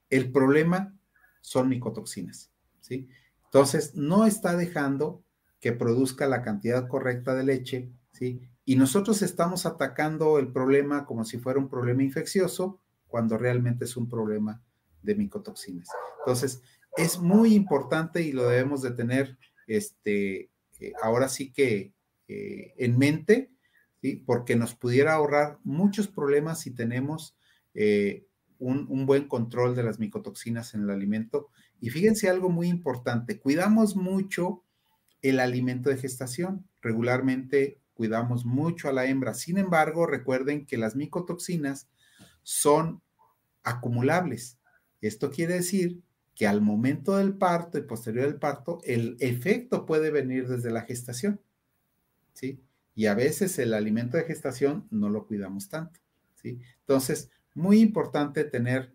[0.10, 0.94] el problema
[1.42, 3.10] son micotoxinas, ¿sí?
[3.46, 5.24] Entonces, no está dejando
[5.62, 8.42] que produzca la cantidad correcta de leche, ¿sí?
[8.66, 13.96] Y nosotros estamos atacando el problema como si fuera un problema infeccioso, cuando realmente es
[13.96, 14.62] un problema
[15.04, 15.88] de micotoxinas.
[16.20, 16.62] Entonces,
[16.98, 19.38] es muy importante y lo debemos de tener
[19.68, 20.50] este,
[20.80, 21.94] eh, ahora sí que
[22.28, 23.52] eh, en mente,
[24.02, 24.24] ¿sí?
[24.26, 27.38] porque nos pudiera ahorrar muchos problemas si tenemos
[27.74, 28.26] eh,
[28.58, 31.50] un, un, buen control de las micotoxinas en el alimento.
[31.80, 34.64] Y fíjense algo muy importante, cuidamos mucho
[35.22, 36.68] el alimento de gestación.
[36.82, 39.34] Regularmente cuidamos mucho a la hembra.
[39.34, 41.88] Sin embargo, recuerden que las micotoxinas
[42.44, 43.02] son
[43.64, 44.58] acumulables.
[45.02, 46.02] Esto quiere decir
[46.36, 50.82] que al momento del parto y posterior al parto, el efecto puede venir desde la
[50.82, 51.42] gestación,
[52.34, 52.64] ¿sí?
[52.96, 56.00] Y a veces el alimento de gestación no lo cuidamos tanto,
[56.36, 56.60] ¿sí?
[56.80, 58.94] Entonces, muy importante tener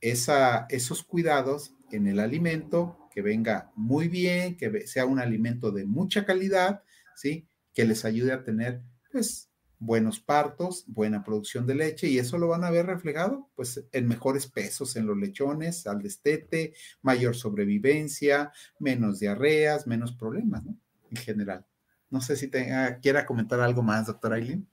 [0.00, 5.86] esa, esos cuidados en el alimento, que venga muy bien, que sea un alimento de
[5.86, 6.82] mucha calidad,
[7.14, 7.48] ¿sí?
[7.72, 9.48] Que les ayude a tener, pues,
[9.78, 14.06] buenos partos, buena producción de leche y eso lo van a ver reflejado pues en
[14.06, 20.78] mejores pesos en los lechones, al destete, mayor sobrevivencia, menos diarreas, menos problemas, ¿no?
[21.10, 21.64] En general.
[22.10, 24.68] No sé si quiera comentar algo más, doctor Aileen.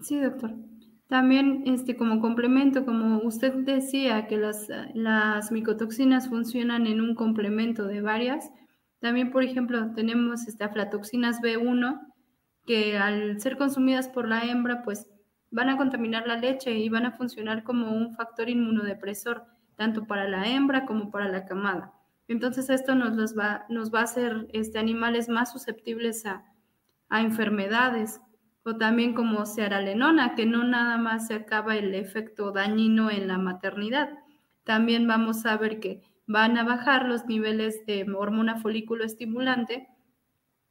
[0.00, 0.56] Sí, doctor.
[1.10, 7.84] También, este, como complemento, como usted decía, que las, las micotoxinas funcionan en un complemento
[7.86, 8.52] de varias,
[9.00, 12.00] también, por ejemplo, tenemos este, aflatoxinas B1,
[12.64, 15.08] que al ser consumidas por la hembra, pues
[15.50, 20.28] van a contaminar la leche y van a funcionar como un factor inmunodepresor, tanto para
[20.28, 21.92] la hembra como para la camada.
[22.28, 26.44] Entonces esto nos, va, nos va a hacer este, animales más susceptibles a,
[27.08, 28.20] a enfermedades
[28.64, 33.38] o también como searalenona, que no nada más se acaba el efecto dañino en la
[33.38, 34.10] maternidad.
[34.64, 39.88] También vamos a ver que van a bajar los niveles de hormona folículo estimulante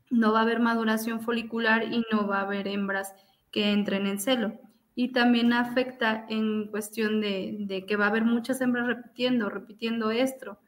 [0.10, 3.14] no va a haber maduración folicular y no va a haber hembras
[3.52, 4.60] que entren en celo.
[4.96, 10.60] Y también afecta en cuestión de, que va a haber muchas hembras repitiendo, repitiendo estro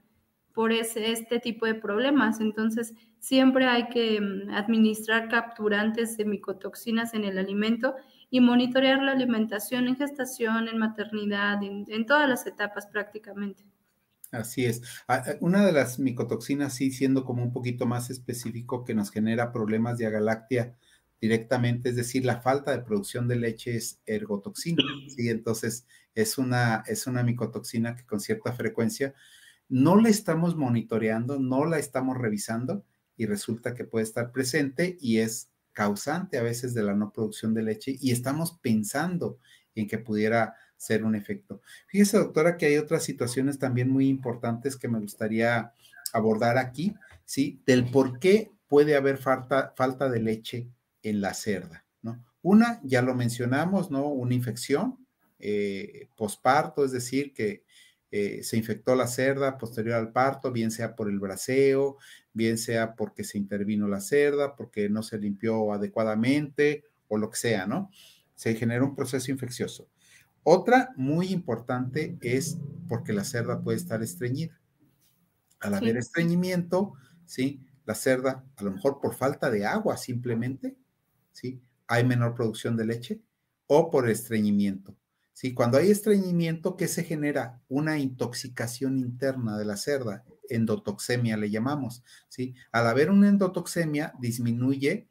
[0.53, 2.39] por ese, este tipo de problemas.
[2.39, 7.95] Entonces, siempre hay que mm, administrar capturantes de micotoxinas en el alimento
[8.29, 13.65] y monitorear la alimentación en gestación, en maternidad, en todas las etapas prácticamente.
[14.31, 14.81] Así es.
[15.07, 19.11] Ah, ah, una de las micotoxinas, sí, siendo como un poquito más específico, que nos
[19.11, 20.75] genera problemas de agalactia
[21.19, 25.29] directamente, es decir, la falta de producción de leche es ergotoxina, ¿sí?
[25.29, 25.85] Entonces,
[26.15, 29.13] es una, es una micotoxina que con cierta frecuencia
[29.71, 35.19] no la estamos monitoreando, no la estamos revisando y resulta que puede estar presente y
[35.19, 39.39] es causante a veces de la no producción de leche y estamos pensando
[39.73, 41.61] en que pudiera ser un efecto.
[41.87, 45.73] Fíjese, doctora, que hay otras situaciones también muy importantes que me gustaría
[46.11, 46.93] abordar aquí,
[47.23, 47.61] ¿sí?
[47.65, 50.67] Del por qué puede haber falta, falta de leche
[51.01, 52.21] en la cerda, ¿no?
[52.41, 54.07] Una, ya lo mencionamos, ¿no?
[54.07, 55.07] Una infección
[55.39, 57.63] eh, posparto, es decir, que
[58.11, 61.97] eh, se infectó la cerda posterior al parto, bien sea por el braceo,
[62.33, 67.37] bien sea porque se intervino la cerda, porque no se limpió adecuadamente o lo que
[67.37, 67.89] sea, ¿no?
[68.35, 69.87] Se genera un proceso infeccioso.
[70.43, 72.57] Otra muy importante es
[72.89, 74.59] porque la cerda puede estar estreñida.
[75.61, 76.93] Al haber estreñimiento,
[77.25, 77.65] ¿sí?
[77.85, 80.75] La cerda, a lo mejor por falta de agua simplemente,
[81.31, 81.61] ¿sí?
[81.87, 83.21] Hay menor producción de leche
[83.67, 84.97] o por estreñimiento.
[85.41, 85.55] ¿Sí?
[85.55, 87.59] Cuando hay estreñimiento, ¿qué se genera?
[87.67, 92.53] Una intoxicación interna de la cerda, endotoxemia le llamamos, ¿sí?
[92.71, 95.07] Al haber una endotoxemia, disminuye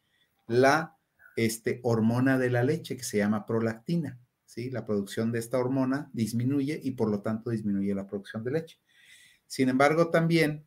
[0.46, 0.96] la
[1.34, 4.20] este, hormona de la leche que se llama prolactina.
[4.44, 4.70] ¿sí?
[4.70, 8.78] La producción de esta hormona disminuye y por lo tanto disminuye la producción de leche.
[9.48, 10.64] Sin embargo, también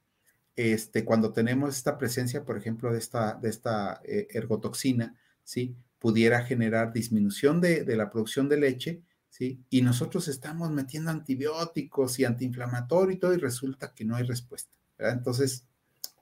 [0.57, 5.77] este, cuando tenemos esta presencia, por ejemplo, de esta, de esta eh, ergotoxina, ¿sí?
[5.99, 9.03] pudiera generar disminución de, de, la producción de leche,
[9.33, 9.65] ¿sí?
[9.71, 14.71] y nosotros estamos metiendo antibióticos y antiinflamatorio y todo, y resulta que no hay respuesta.
[14.99, 15.65] Entonces,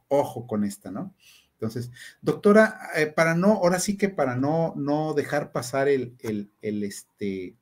[0.08, 1.14] ojo con esta, ¿no?
[1.52, 1.92] Entonces,
[2.22, 6.86] doctora, eh, para no, ahora sí que para no, no dejar pasar el, el, el,
[6.86, 7.58] este,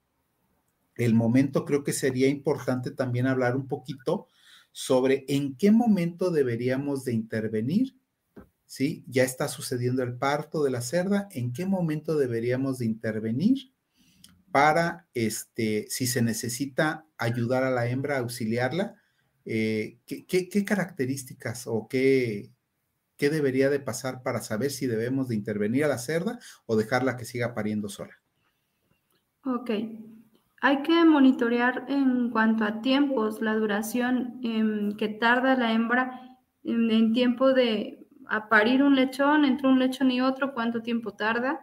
[0.96, 4.28] el momento, creo que sería importante también hablar un poquito
[4.72, 7.96] sobre en qué momento deberíamos de intervenir,
[8.68, 9.04] ¿sí?
[9.08, 13.72] Ya está sucediendo el parto de la cerda, en qué momento deberíamos de intervenir
[14.52, 18.96] para, este, si se necesita ayudar a la hembra, auxiliarla,
[19.46, 22.52] eh, ¿qué, características o qué,
[23.20, 27.18] ¿Qué debería de pasar para saber si debemos de intervenir a la cerda o dejarla
[27.18, 28.14] que siga pariendo sola?
[29.44, 29.72] Ok.
[30.62, 34.40] Hay que monitorear en cuanto a tiempos, la duración
[34.98, 38.08] que tarda la hembra en, tiempo de
[38.50, 41.60] parir un lechón, entre un lechón y otro, cuánto tiempo tarda.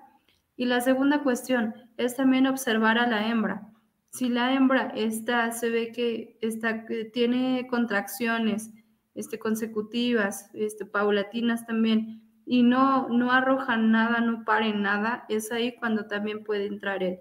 [0.57, 3.69] Y la segunda cuestión es también observar a la hembra.
[4.11, 8.71] Si la hembra está, se ve que, está, tiene contracciones,
[9.15, 15.75] este, consecutivas, este, paulatinas también, y no, no arrojan nada, no paren nada, es ahí
[15.77, 17.19] cuando también puede entrar el,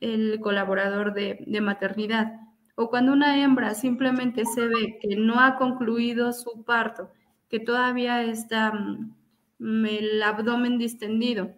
[0.00, 2.40] el colaborador de, de, maternidad.
[2.74, 7.10] O cuando una hembra simplemente se ve que no ha concluido su parto,
[7.48, 8.72] que todavía está
[9.58, 11.54] mm, el abdomen distendido,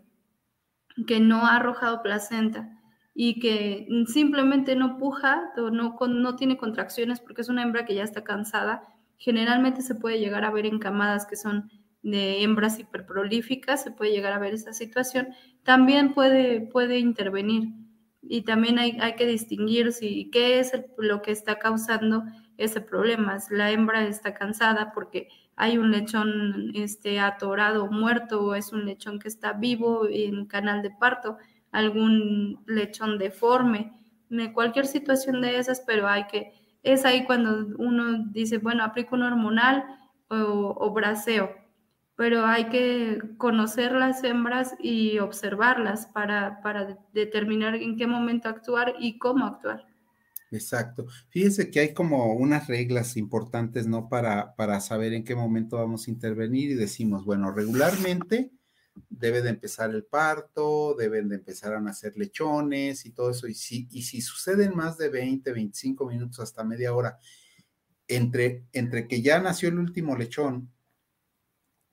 [1.06, 2.80] que no ha arrojado placenta
[3.14, 8.04] y que simplemente no puja no, no tiene contracciones porque es una hembra que ya
[8.04, 8.82] está cansada,
[9.18, 11.70] Generalmente se puede llegar a ver en camadas que son
[12.02, 15.28] de hembras hiperprolíficas, se puede llegar a ver esa situación.
[15.64, 17.70] También puede, puede intervenir
[18.22, 22.22] y también hay, hay que distinguir si qué es lo que está causando
[22.56, 23.38] ese problema.
[23.50, 25.28] La hembra está cansada porque
[25.58, 30.82] hay un lechón este, atorado, muerto, o es un lechón que está vivo en canal
[30.82, 31.36] de parto,
[31.72, 33.92] algún lechón deforme,
[34.54, 36.52] cualquier situación de esas, pero hay que
[36.84, 39.84] es ahí cuando uno dice, bueno, aplico un hormonal
[40.28, 41.50] o, o braceo,
[42.14, 48.94] pero hay que conocer las hembras y observarlas para, para determinar en qué momento actuar
[49.00, 49.87] y cómo actuar.
[50.50, 51.06] Exacto.
[51.28, 54.08] Fíjense que hay como unas reglas importantes, ¿no?
[54.08, 58.50] Para, para saber en qué momento vamos a intervenir y decimos, bueno, regularmente
[59.10, 63.46] debe de empezar el parto, deben de empezar a nacer lechones y todo eso.
[63.46, 67.18] Y si, y si suceden más de 20, 25 minutos hasta media hora,
[68.08, 70.72] entre, entre que ya nació el último lechón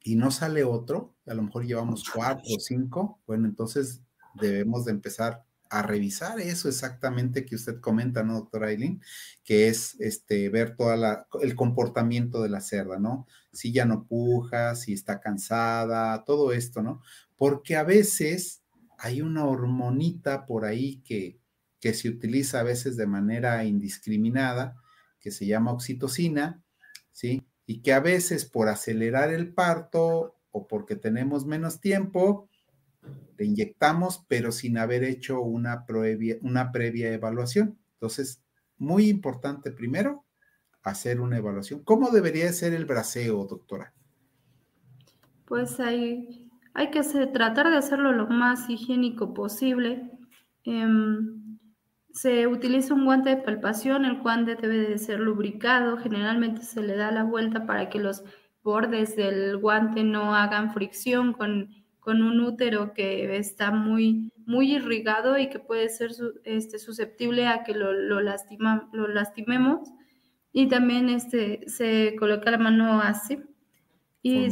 [0.02, 4.02] y no sale otro, a lo mejor llevamos cuatro o cinco, bueno, entonces
[4.36, 5.44] debemos de empezar
[5.76, 9.02] a revisar eso exactamente que usted comenta, ¿no, doctora Aileen?
[9.44, 10.96] Que es este, ver todo
[11.42, 13.28] el comportamiento de la cerda, ¿no?
[13.52, 17.02] Si ya no puja, si está cansada, todo esto, ¿no?
[17.36, 18.64] Porque a veces
[18.98, 21.42] hay una hormonita por ahí que,
[21.82, 24.78] que se utiliza a veces de manera indiscriminada,
[25.20, 26.64] que se llama oxitocina,
[27.12, 27.46] ¿sí?
[27.66, 32.48] Y que a veces por acelerar el parto o porque tenemos menos tiempo,
[33.38, 37.78] le inyectamos, pero sin haber hecho una previa, una previa evaluación.
[37.94, 38.44] Entonces,
[38.78, 40.26] muy importante primero
[40.84, 41.84] hacer una evaluación.
[41.84, 43.94] ¿Cómo debería ser el braceo, doctora?
[45.46, 47.02] Pues hay, hay que
[47.34, 50.12] tratar de hacerlo lo más higiénico posible.
[50.64, 51.58] Em,
[52.12, 56.96] se utiliza un guante de palpación, el guante debe de ser lubricado, generalmente se le
[56.96, 58.24] da la vuelta para que los
[58.64, 65.40] bordes del guante no hagan fricción con con un útero que está muy, muy irrigado
[65.40, 66.12] y que puede ser
[66.44, 69.90] este, susceptible a que lo, lo, lastima, lo lastimemos.
[70.54, 73.40] Y también este, se coloca la mano así.
[74.22, 74.50] Y,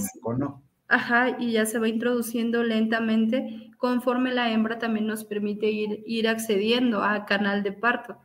[0.87, 6.27] ajá, y ya se va introduciendo lentamente conforme la hembra también nos permite ir, ir
[6.27, 8.17] accediendo a canal de parto.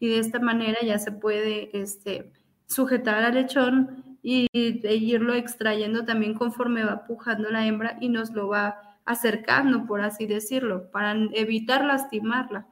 [0.00, 2.32] Y de esta manera ya se puede este,
[2.66, 8.30] sujetar al lechón y de irlo extrayendo también conforme va pujando la hembra y nos
[8.30, 12.68] lo va acercando, por así decirlo, para evitar lastimarla.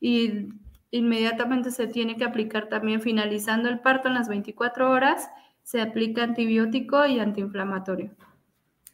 [0.00, 0.50] Y
[0.90, 5.30] inmediatamente se tiene que aplicar también, finalizando el parto en las 24 horas,
[5.62, 8.14] se aplica antibiótico y antiinflamatorio.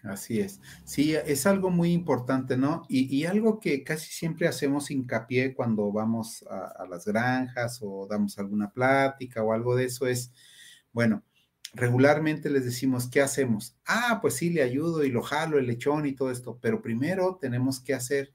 [0.05, 0.61] Así es.
[0.85, 2.85] Sí, es algo muy importante, ¿no?
[2.89, 8.39] Y, algo que casi siempre hacemos hincapié cuando vamos a, a, las granjas o damos
[8.39, 10.33] alguna plática o algo de eso es,
[10.93, 11.25] bueno,
[11.75, 13.77] regularmente les decimos, ¿qué hacemos?
[13.87, 17.39] Ah, pues sí, le ayudo y lo jalo, el lechón y todo esto, pero primero
[17.41, 18.33] tenemos que hacer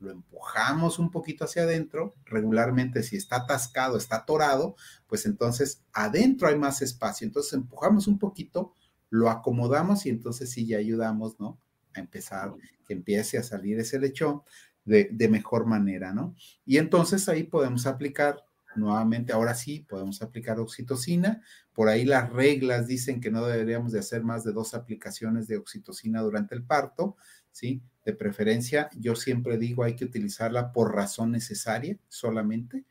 [0.00, 4.74] lo empujamos un poquito hacia adentro, regularmente si está atascado, está atorado,
[5.06, 8.74] pues entonces adentro hay más espacio, entonces empujamos un poquito,
[9.10, 11.60] lo acomodamos y entonces sí ya ayudamos, ¿no?
[11.94, 12.54] A empezar,
[12.86, 14.42] que empiece a salir ese lechón
[14.84, 16.34] de, de mejor manera, ¿no?
[16.64, 18.42] Y entonces ahí podemos aplicar
[18.76, 21.42] nuevamente, ahora sí, podemos aplicar oxitocina.
[21.72, 25.56] Por ahí las reglas dicen que no deberíamos de hacer más de dos aplicaciones de
[25.56, 27.16] oxitocina durante el parto,
[27.52, 27.82] ¿sí?
[28.04, 32.84] De preferencia, yo siempre digo hay que utilizarla por razón necesaria solamente,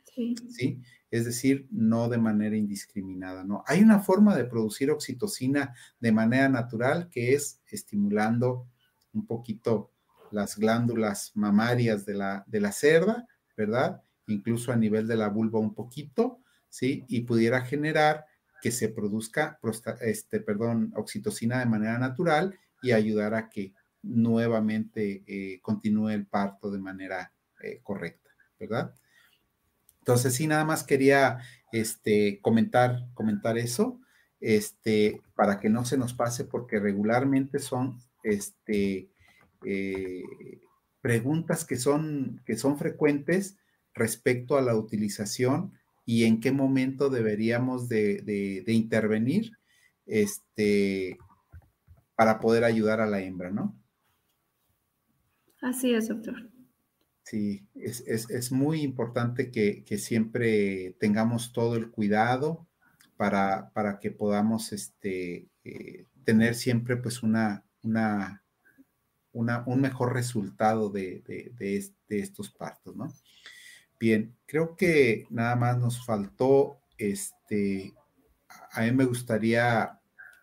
[0.50, 0.80] ¿sí?
[1.10, 3.64] Es decir, no de manera indiscriminada, ¿no?
[3.66, 8.66] Hay una forma de producir oxitocina de manera natural que es estimulando
[9.12, 9.90] un poquito
[10.30, 13.26] las glándulas mamarias de la, de la cerda,
[13.56, 14.02] ¿verdad?
[14.30, 17.04] Incluso a nivel de la vulva un poquito, ¿sí?
[17.08, 18.26] Y pudiera generar
[18.62, 19.58] que se produzca,
[20.00, 26.70] este, perdón, oxitocina de manera natural y ayudar a que nuevamente eh, continúe el parto
[26.70, 28.94] de manera eh, correcta, ¿verdad?
[29.98, 31.40] Entonces, sí, nada más quería
[31.72, 34.00] este, comentar, comentar eso,
[34.40, 39.10] este, para que no se nos pase, porque regularmente son este,
[39.64, 40.22] eh,
[41.00, 43.58] preguntas que son, que son frecuentes
[43.94, 45.72] respecto a la utilización
[46.06, 48.22] y en qué momento deberíamos de,
[48.64, 49.52] de intervenir
[50.06, 51.18] este,
[52.16, 53.80] para poder ayudar a la hembra, ¿no?
[55.62, 56.50] Así es, doctor.
[57.22, 62.66] Sí, es, muy importante que, siempre tengamos todo el cuidado
[63.16, 68.42] para, para que podamos este, eh, tener siempre pues una, una,
[69.32, 71.22] un mejor resultado de,
[72.08, 73.14] estos partos, ¿no?
[74.00, 77.92] Bien, creo que nada más nos faltó, este,
[78.72, 80.00] a mí me gustaría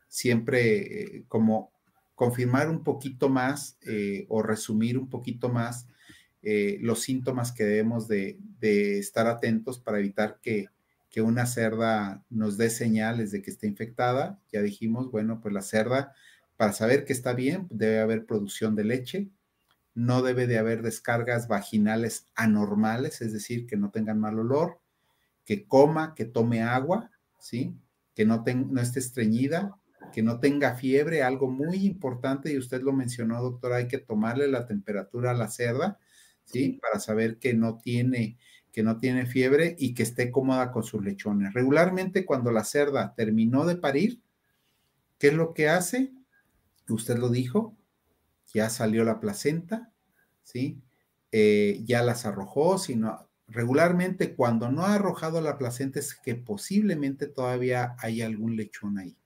[0.07, 1.71] siempre eh, como
[2.13, 5.87] confirmar un poquito más eh, o resumir un poquito más
[6.43, 10.69] eh, los síntomas que debemos de, estar atentos para evitar que,
[11.19, 14.39] una cerda nos dé señales de que está infectada.
[14.51, 16.13] Ya dijimos, bueno, pues la cerda,
[16.57, 19.31] para saber que está bien, debe haber producción de leche,
[19.97, 24.79] no debe de haber descargas vaginales anormales, es decir, que no tengan mal olor,
[25.43, 27.75] que coma, que tome agua, ¿sí?
[28.13, 29.75] Que no, no esté estreñida,
[30.13, 34.47] que no tenga fiebre, algo muy importante, y usted lo mencionó, doctor, hay que tomarle
[34.47, 35.97] la temperatura a la cerda,
[36.43, 36.79] ¿sí?
[36.79, 38.37] Para saber que no tiene
[38.71, 41.55] que no tiene fiebre y que esté cómoda con sus lechones.
[41.55, 44.21] Regularmente cuando la cerda terminó de parir,
[45.17, 46.13] ¿qué es lo que hace?
[46.87, 47.76] Usted lo dijo,
[48.53, 49.91] ya salió la placenta,
[50.43, 50.81] ¿sí?
[51.31, 57.27] Eh, ya las arrojó, sino regularmente cuando no ha arrojado la placenta es que posiblemente
[57.27, 59.17] todavía hay algún lechón ahí.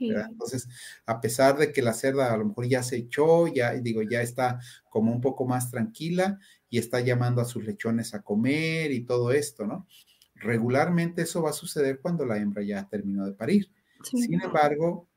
[0.00, 0.68] Entonces,
[1.06, 4.22] a pesar de que la cerda a lo mejor ya se echó, ya digo, ya
[4.22, 6.38] está como un poco más tranquila
[6.68, 9.86] y está llamando a sus lechones a comer y todo esto, ¿no?
[10.34, 13.72] Regularmente eso va a suceder cuando la hembra ya terminó de parir.
[14.04, 15.08] Sin embargo,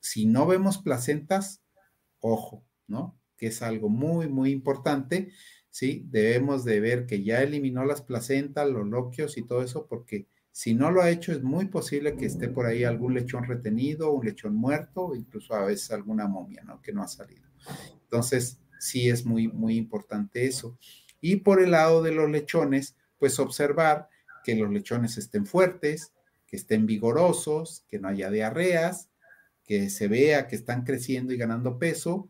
[0.00, 1.62] si no vemos placentas,
[2.20, 2.62] ojo,
[3.36, 5.32] Que es algo muy, muy importante,
[5.70, 6.06] ¿sí?
[6.08, 10.74] Debemos de ver que ya eliminó las placentas, los loquios y todo eso, porque si
[10.74, 14.24] no lo ha hecho, es muy posible que esté por ahí algún lechón retenido, un
[14.24, 16.80] lechón muerto, incluso a veces alguna momia, ¿no?
[16.80, 17.46] Que no ha salido.
[18.04, 20.78] Entonces, sí es muy, muy importante eso.
[21.20, 24.08] Y por el lado de los lechones, pues observar
[24.44, 26.12] que los lechones estén fuertes,
[26.46, 29.10] que estén vigorosos, que no haya diarreas,
[29.64, 32.28] que se vea que están creciendo y ganando peso.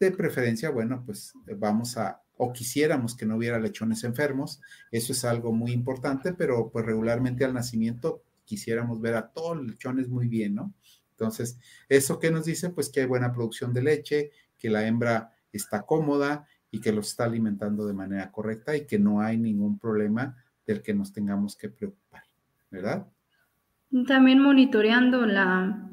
[0.00, 4.62] De preferencia, bueno, pues vamos a o quisiéramos que no hubiera lechones enfermos.
[4.90, 9.66] Eso es algo muy importante, pero pues regularmente al nacimiento quisiéramos ver a todos los
[9.66, 10.72] lechones muy bien, ¿no?
[11.10, 12.70] Entonces, ¿eso qué nos dice?
[12.70, 17.08] Pues que hay buena producción de leche, que la hembra está cómoda y que los
[17.08, 20.34] está alimentando de manera correcta y que no hay ningún problema
[20.66, 22.22] del que nos tengamos que preocupar,
[22.70, 23.06] ¿verdad?
[24.06, 25.89] También monitoreando la,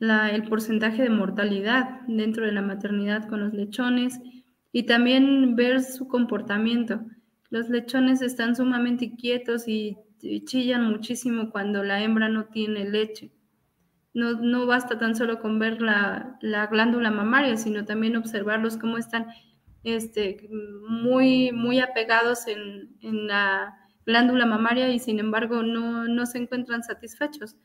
[0.00, 4.18] el porcentaje de mortalidad dentro de la maternidad con los lechones,
[4.72, 7.00] y también ver su comportamiento.
[7.50, 9.96] Los lechones están sumamente quietos y,
[10.44, 13.32] chillan muchísimo cuando la hembra no tiene leche.
[14.12, 16.38] No, no basta tan solo con ver la,
[16.70, 19.28] glándula mamaria, sino también observarlos cómo están
[19.82, 20.48] este,
[20.86, 23.74] muy, muy apegados en, la
[24.04, 27.56] glándula mamaria y sin embargo no, no, se encuentran satisfechos.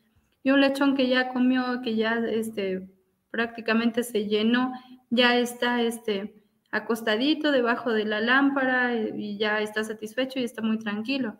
[0.46, 2.88] Y un lechón que ya comió, que ya este,
[3.32, 4.72] prácticamente se llenó,
[5.10, 10.62] ya está este, acostadito debajo de la lámpara eh, y ya está satisfecho y está
[10.62, 11.38] muy tranquilo.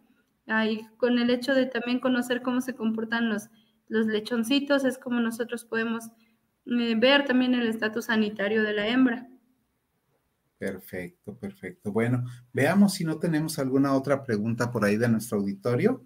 [0.48, 3.50] Ahí con el hecho de también conocer cómo se comportan los,
[3.88, 6.06] los lechoncitos es como nosotros podemos
[6.66, 9.28] eh, ver también el estatus sanitario de la hembra.
[10.58, 11.92] Perfecto, perfecto.
[11.92, 16.04] Bueno, veamos si no tenemos alguna otra pregunta por ahí de nuestro auditorio.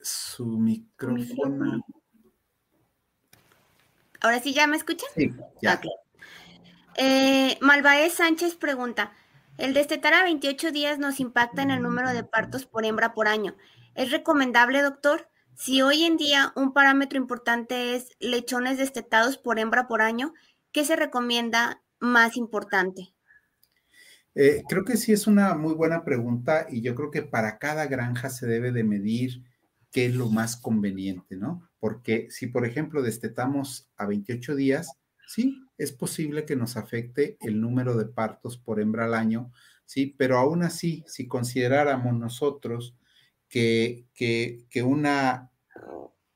[0.00, 0.46] Su
[0.98, 1.84] micrófono.
[4.20, 5.08] Ahora sí, ¿ya me escuchan?
[5.14, 5.30] Sí,
[5.60, 5.80] ya.
[6.96, 9.12] Eh, Malvaez Sánchez pregunta,
[9.58, 13.28] ¿el destetar a 28 días nos impacta en el número de partos por hembra por
[13.28, 13.54] año?
[13.94, 15.28] ¿Es recomendable, doctor?
[15.54, 20.34] Si hoy en día un parámetro importante es lechones destetados por hembra por año,
[20.72, 23.14] ¿qué se recomienda más importante?
[24.34, 27.86] Eh, creo que sí es una muy buena pregunta y yo creo que para cada
[27.86, 29.42] granja se debe de medir
[29.96, 31.70] qué es lo más conveniente, ¿no?
[31.80, 34.90] Porque si, por ejemplo, destetamos a 28 días,
[35.26, 39.50] sí, es posible que nos afecte el número de partos por hembra al año,
[39.86, 42.94] sí, pero aún así, si consideráramos nosotros
[43.48, 45.50] que, que, una,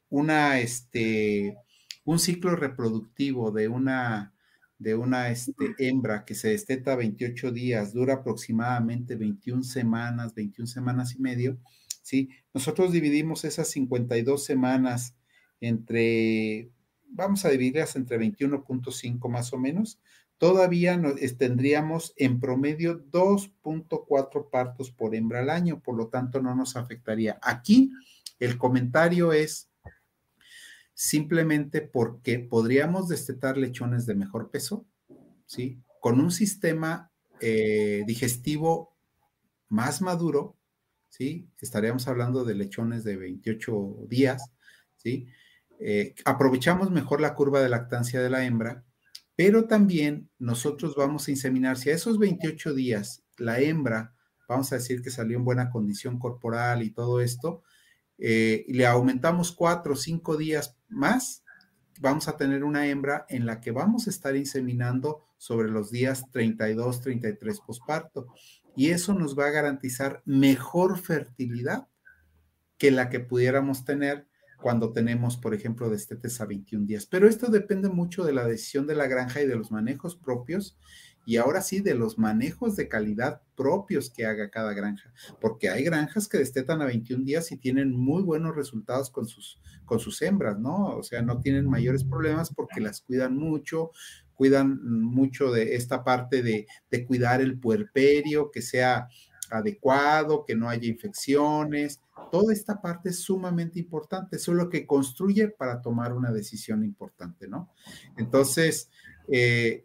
[0.08, 1.58] una, este,
[2.06, 4.32] un ciclo reproductivo de una,
[4.78, 11.14] de una este, hembra que se desteta 28 días, dura aproximadamente 21 semanas, 21 semanas
[11.14, 11.58] y medio,
[12.02, 12.30] ¿sí?
[12.54, 15.14] Nosotros dividimos esas 52 semanas
[15.60, 16.70] entre,
[17.08, 20.00] vamos a dividirlas entre 21.5 más o menos,
[20.38, 21.00] todavía
[21.38, 27.38] tendríamos en promedio 2.4 partos por hembra al año, por lo tanto no nos afectaría.
[27.42, 27.90] Aquí
[28.38, 29.70] el comentario es
[30.94, 34.86] simplemente porque podríamos destetar lechones de mejor peso,
[35.46, 35.82] ¿sí?
[36.00, 38.96] Con un sistema eh, digestivo
[39.68, 40.56] más maduro,
[41.10, 41.50] ¿sí?
[41.60, 44.50] Estaríamos hablando de lechones de 28 días,
[44.96, 45.28] ¿sí?
[45.78, 48.84] Eh, aprovechamos mejor la curva de lactancia de la hembra
[49.40, 54.14] pero también nosotros vamos a inseminar, si a esos 28 días la hembra,
[54.46, 57.62] vamos a decir que salió en buena condición corporal y todo esto,
[58.18, 61.42] eh, y le aumentamos cuatro o cinco días más,
[62.00, 66.30] vamos a tener una hembra en la que vamos a estar inseminando sobre los días
[66.32, 68.26] 32, 33 posparto.
[68.80, 71.88] Y eso nos va a garantizar mejor fertilidad
[72.78, 74.26] que la que pudiéramos tener
[74.56, 77.04] cuando tenemos, por ejemplo, destetes a 21 días.
[77.04, 80.78] Pero esto depende mucho de la decisión de la granja y de los manejos propios
[81.26, 85.12] y ahora sí de los manejos de calidad propios que haga cada granja,
[85.42, 89.60] porque hay granjas que destetan a 21 días y tienen muy buenos resultados con sus,
[89.84, 90.96] con sus hembras, ¿no?
[90.96, 93.90] O sea, no tienen mayores problemas porque las cuidan mucho,
[94.40, 99.06] cuidan mucho de esta parte de, de cuidar el puerperio, que sea
[99.50, 102.00] adecuado, que no haya infecciones.
[102.32, 104.36] Toda esta parte es sumamente importante.
[104.36, 107.68] Eso es lo que construye para tomar una decisión importante, ¿no?
[108.16, 108.88] Entonces,
[109.30, 109.84] eh,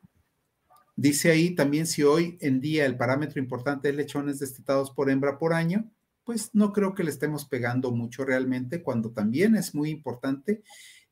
[0.96, 5.38] dice ahí también si hoy en día el parámetro importante es lechones destetados por hembra
[5.38, 5.92] por año,
[6.24, 10.64] pues no creo que le estemos pegando mucho realmente, cuando también es muy importante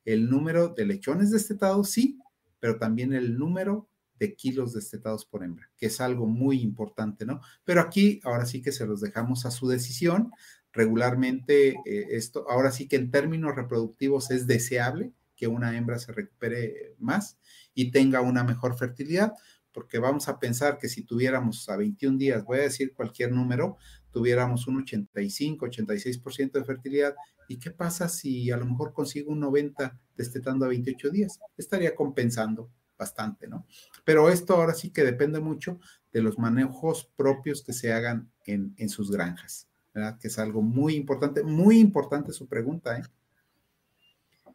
[0.06, 2.18] el número de lechones destetados, sí,
[2.64, 7.42] pero también el número de kilos destetados por hembra, que es algo muy importante, ¿no?
[7.62, 10.30] Pero aquí, ahora sí que se los dejamos a su decisión.
[10.72, 16.12] Regularmente, eh, esto, ahora sí que en términos reproductivos es deseable que una hembra se
[16.12, 17.38] recupere más
[17.74, 19.34] y tenga una mejor fertilidad,
[19.70, 23.76] porque vamos a pensar que si tuviéramos a 21 días, voy a decir cualquier número,
[24.14, 27.16] tuviéramos un 85, 86% de fertilidad,
[27.48, 31.40] ¿y qué pasa si a lo mejor consigo un 90 destetando a 28 días?
[31.58, 33.66] Estaría compensando bastante, ¿no?
[34.04, 35.80] Pero esto ahora sí que depende mucho
[36.12, 40.16] de los manejos propios que se hagan en, sus granjas, ¿verdad?
[40.20, 43.02] Que es algo muy importante, muy importante su pregunta, ¿eh?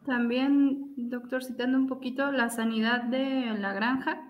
[0.05, 4.21] También, doctor, citando un poquito, la sanidad de la granja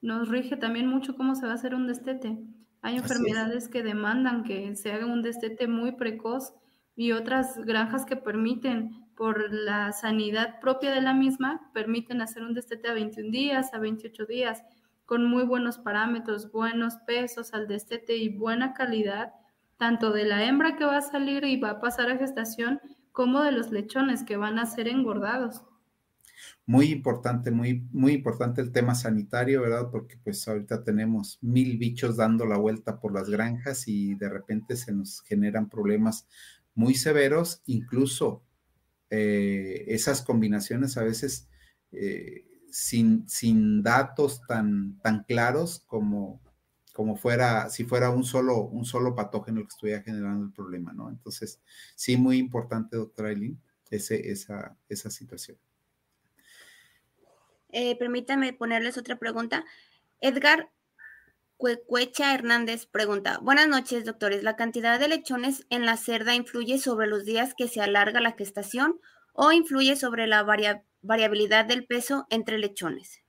[0.00, 2.38] nos rige también mucho cómo se va a hacer un destete.
[2.82, 6.54] Hay enfermedades que demandan que se haga un destete muy precoz
[6.96, 12.54] y otras granjas que permiten por la sanidad propia de la misma, permiten hacer un
[12.54, 14.62] destete a 21 días, a 28 días,
[15.04, 19.34] con muy buenos parámetros, buenos pesos al destete y buena calidad,
[19.76, 22.80] tanto de la hembra que va a salir y va a pasar a gestación,
[23.12, 25.64] como de los lechones que van a ser engordados.
[26.66, 29.90] Muy importante, muy, muy importante el tema sanitario, ¿verdad?
[29.90, 34.76] Porque pues ahorita tenemos mil bichos dando la vuelta por las granjas y de repente
[34.76, 36.26] se nos generan problemas
[36.74, 38.42] muy severos, incluso
[39.10, 41.48] eh, esas combinaciones a veces
[41.92, 46.40] eh, sin, sin, datos tan, tan claros como,
[46.92, 50.92] como fuera, si fuera un solo, un solo patógeno el que estuviera generando el problema,
[50.92, 51.08] ¿no?
[51.10, 51.60] Entonces,
[51.96, 53.60] sí, muy importante, doctora Eileen,
[53.90, 55.58] ese, esa, esa situación.
[57.72, 59.64] Eh, permítanme ponerles otra pregunta.
[60.20, 60.70] Edgar
[61.60, 64.42] Cuecuecha Hernández pregunta, buenas noches, doctores.
[64.42, 68.32] ¿La cantidad de lechones en la cerda influye sobre los días que se alarga la
[68.32, 68.98] gestación
[69.34, 70.42] o influye sobre la
[71.02, 73.20] variabilidad del peso entre lechones?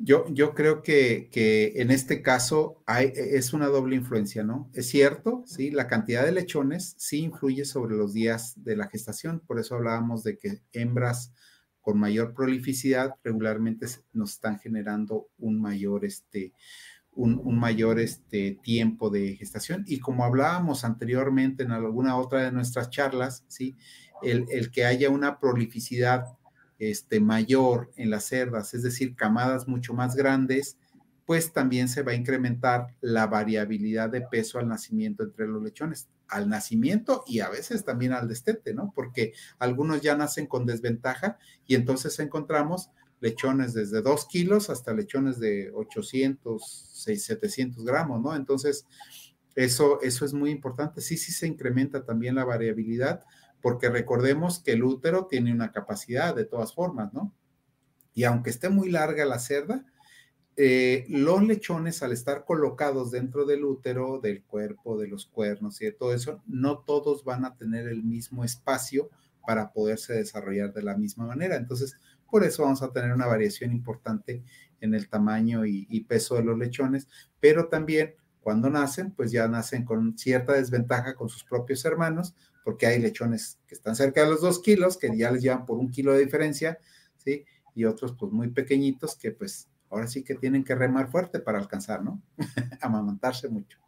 [0.00, 1.28] Yo, creo que,
[1.74, 4.70] en este caso hay, es una doble influencia, ¿no?
[4.72, 9.40] Es cierto, sí, la cantidad de lechones sí influye sobre los días de la gestación,
[9.40, 11.32] por eso hablábamos de que hembras
[11.80, 16.52] con mayor prolificidad regularmente nos están generando un mayor, este,
[17.12, 19.84] un, mayor este, tiempo de gestación.
[19.86, 23.76] Y como hablábamos anteriormente en alguna otra de nuestras charlas, ¿sí?
[24.22, 26.37] el, el que haya una prolificidad
[26.78, 30.78] este, mayor en las cerdas, es decir, camadas mucho más grandes,
[31.26, 36.08] pues también se va a incrementar la variabilidad de peso al nacimiento entre los lechones,
[36.28, 38.92] al nacimiento y a veces también al destete, ¿no?
[38.94, 41.36] Porque algunos ya nacen con desventaja
[41.66, 42.90] y entonces encontramos
[43.20, 46.62] lechones desde 2 kilos hasta lechones de 800,
[46.94, 48.34] 600, 700 gramos, ¿no?
[48.34, 48.86] Entonces,
[49.54, 51.00] eso, eso es muy importante.
[51.00, 53.24] Sí, sí se incrementa también la variabilidad,
[53.60, 57.32] porque recordemos que el útero tiene una capacidad de todas formas, ¿no?
[58.14, 59.84] Y aunque esté muy larga la cerda,
[60.56, 65.84] eh, los lechones al estar colocados dentro del útero, del cuerpo, de los cuernos y
[65.84, 69.08] de todo eso, no todos van a tener el mismo espacio
[69.46, 71.54] para poderse desarrollar de la misma manera.
[71.54, 71.96] Entonces,
[72.28, 74.42] por eso vamos a tener una variación importante
[74.80, 77.08] en el tamaño y, y peso de los lechones,
[77.40, 82.34] pero también cuando nacen, pues ya nacen con cierta desventaja con sus propios hermanos,
[82.68, 85.78] porque hay lechones que están cerca de los dos kilos, que ya les llevan por
[85.78, 86.78] un kilo de diferencia,
[87.16, 87.46] ¿sí?
[87.74, 91.58] Y otros pues muy pequeñitos que pues ahora sí que tienen que remar fuerte para
[91.58, 92.20] alcanzar, ¿no?
[92.82, 93.78] Amamantarse mucho.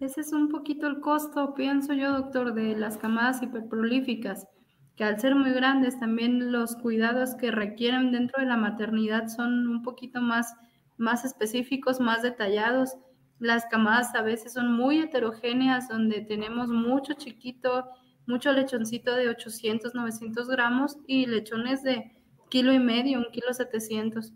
[0.00, 4.48] Ese es un poquito el costo, pienso yo, doctor, de las camadas hiperprolíficas,
[4.96, 9.68] que al ser muy grandes también los cuidados que requieren dentro de la maternidad son
[9.68, 10.56] un poquito más,
[10.96, 12.96] más específicos, más detallados.
[13.40, 17.88] Las camadas a veces son muy heterogéneas, donde tenemos mucho chiquito,
[18.26, 22.12] mucho lechoncito de 800, 900 gramos y lechones de
[22.50, 24.34] kilo y medio, un kilo 700.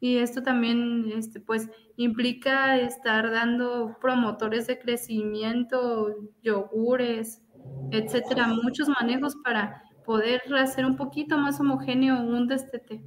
[0.00, 7.42] Y esto también, este, pues, implica estar dando promotores de crecimiento, yogures,
[7.90, 13.02] etcétera, muchos manejos para poder hacer un poquito más homogéneo un destete.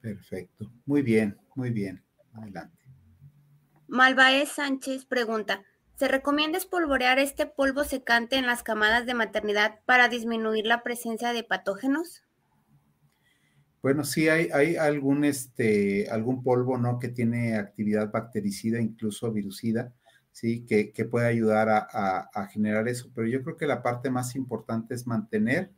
[0.00, 0.70] Perfecto.
[0.86, 2.02] Muy bien, muy bien.
[2.34, 2.83] Adelante.
[3.86, 5.62] Malvaez Sánchez pregunta,
[5.96, 11.32] ¿se recomienda espolvorear este polvo secante en las camadas de maternidad para disminuir la presencia
[11.32, 12.24] de patógenos?
[13.82, 16.98] Bueno, sí hay, algún, este, algún polvo, ¿no?
[16.98, 19.92] Que tiene actividad bactericida, incluso virucida,
[20.32, 20.64] ¿sí?
[20.64, 23.10] Que, puede ayudar a, generar eso.
[23.14, 25.70] Pero yo creo que la parte más importante es mantener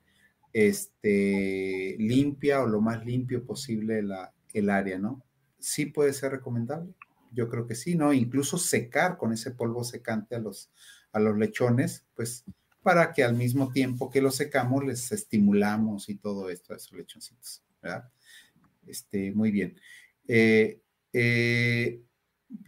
[0.52, 5.24] este, limpia o lo más limpio posible la, el área, ¿no?
[5.58, 6.94] Sí puede ser recomendable.
[7.36, 8.12] Yo creo que sí, ¿no?
[8.12, 10.72] Incluso secar con ese polvo secante a los,
[11.12, 12.44] a los lechones, pues
[12.82, 16.92] para que al mismo tiempo que los secamos les estimulamos y todo esto a esos
[16.92, 17.62] lechoncitos.
[18.86, 19.78] Este, muy bien.
[20.28, 20.80] Eh,
[21.12, 22.02] eh,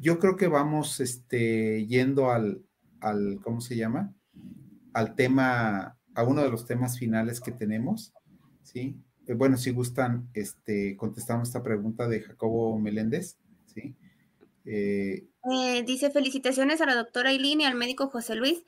[0.00, 2.62] yo creo que vamos este, yendo al,
[3.00, 4.14] al, ¿cómo se llama?
[4.92, 8.12] Al tema, a uno de los temas finales que tenemos,
[8.62, 9.00] ¿sí?
[9.26, 13.96] Eh, bueno, si gustan, este, contestamos esta pregunta de Jacobo Meléndez, ¿sí?
[15.84, 18.64] Dice, felicitaciones a la doctora Eileen y al médico José Luis.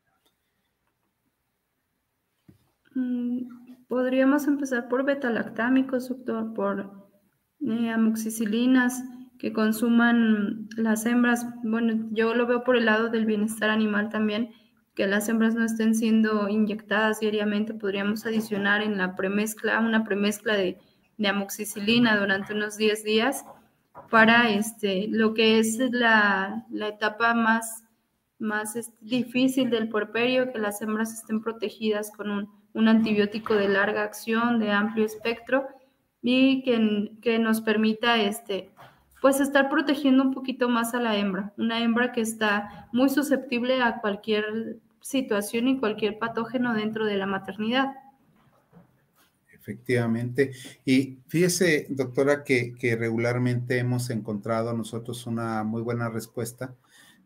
[2.96, 7.08] Mm, podríamos empezar por betalactámicos, doctor, por
[7.60, 9.04] eh, amoxicilinas
[9.38, 11.46] que consuman las hembras.
[11.62, 14.50] Bueno, yo lo veo por el lado del bienestar animal también,
[14.94, 17.74] que las hembras no estén siendo inyectadas diariamente.
[17.74, 20.78] Podríamos adicionar en la premezcla una premezcla de,
[21.18, 23.44] de amoxicilina durante unos 10 días
[24.10, 27.84] para este, lo que es la, la etapa más,
[28.38, 33.68] más este, difícil del puerperio, que las hembras estén protegidas con un un antibiótico de
[33.68, 35.68] larga acción, de amplio espectro
[36.20, 38.70] y que, que nos permita este,
[39.24, 43.80] pues estar protegiendo un poquito más a la hembra, una hembra que está muy susceptible
[43.80, 47.94] a cualquier situación y cualquier patógeno dentro de la maternidad.
[49.51, 50.52] Efectivamente.
[50.84, 56.74] Y fíjese, doctora, que, regularmente hemos encontrado nosotros una muy buena respuesta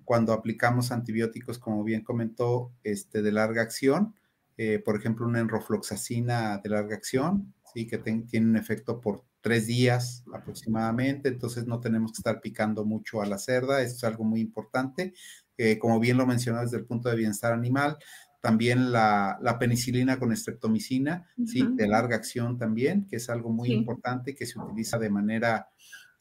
[0.04, 4.14] cuando aplicamos antibióticos, como bien comentó, este, de larga acción
[4.56, 7.86] eh, por ejemplo, una enrofloxacina de larga acción, ¿sí?
[7.86, 13.23] que tiene un efecto por tres días aproximadamente, entonces no tenemos que estar picando mucho
[13.23, 15.15] a la cerda, esto es algo muy importante.
[15.56, 17.98] Eh, como bien lo mencionó desde el punto de bienestar animal,
[18.40, 21.66] también la, penicilina con estreptomicina, ¿sí?
[21.73, 25.69] de larga acción también, que es algo muy importante que se utiliza de manera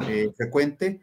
[0.08, 1.02] eh, frecuente.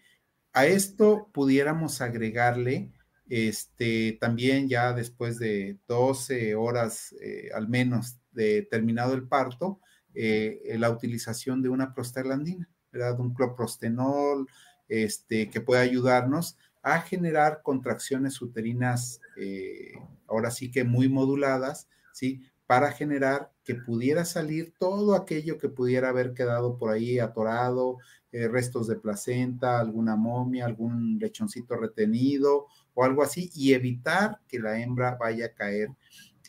[0.53, 2.91] A esto pudiéramos agregarle
[3.29, 9.81] este, también ya después de 12 horas eh, al menos de terminado el parto,
[10.15, 13.19] eh, la utilización de una prostaglandina, ¿verdad?
[13.21, 14.49] Un cloprostenol,
[14.89, 19.93] este, que puede ayudarnos a generar contracciones uterinas, eh,
[20.27, 22.43] ahora sí que muy moduladas, ¿sí?
[22.67, 27.99] Para generar que pudiera salir todo aquello que pudiera haber quedado por ahí atorado,
[28.33, 34.81] restos de placenta, alguna momia, algún lechoncito retenido o algo así y evitar que la
[34.81, 35.91] hembra vaya a caer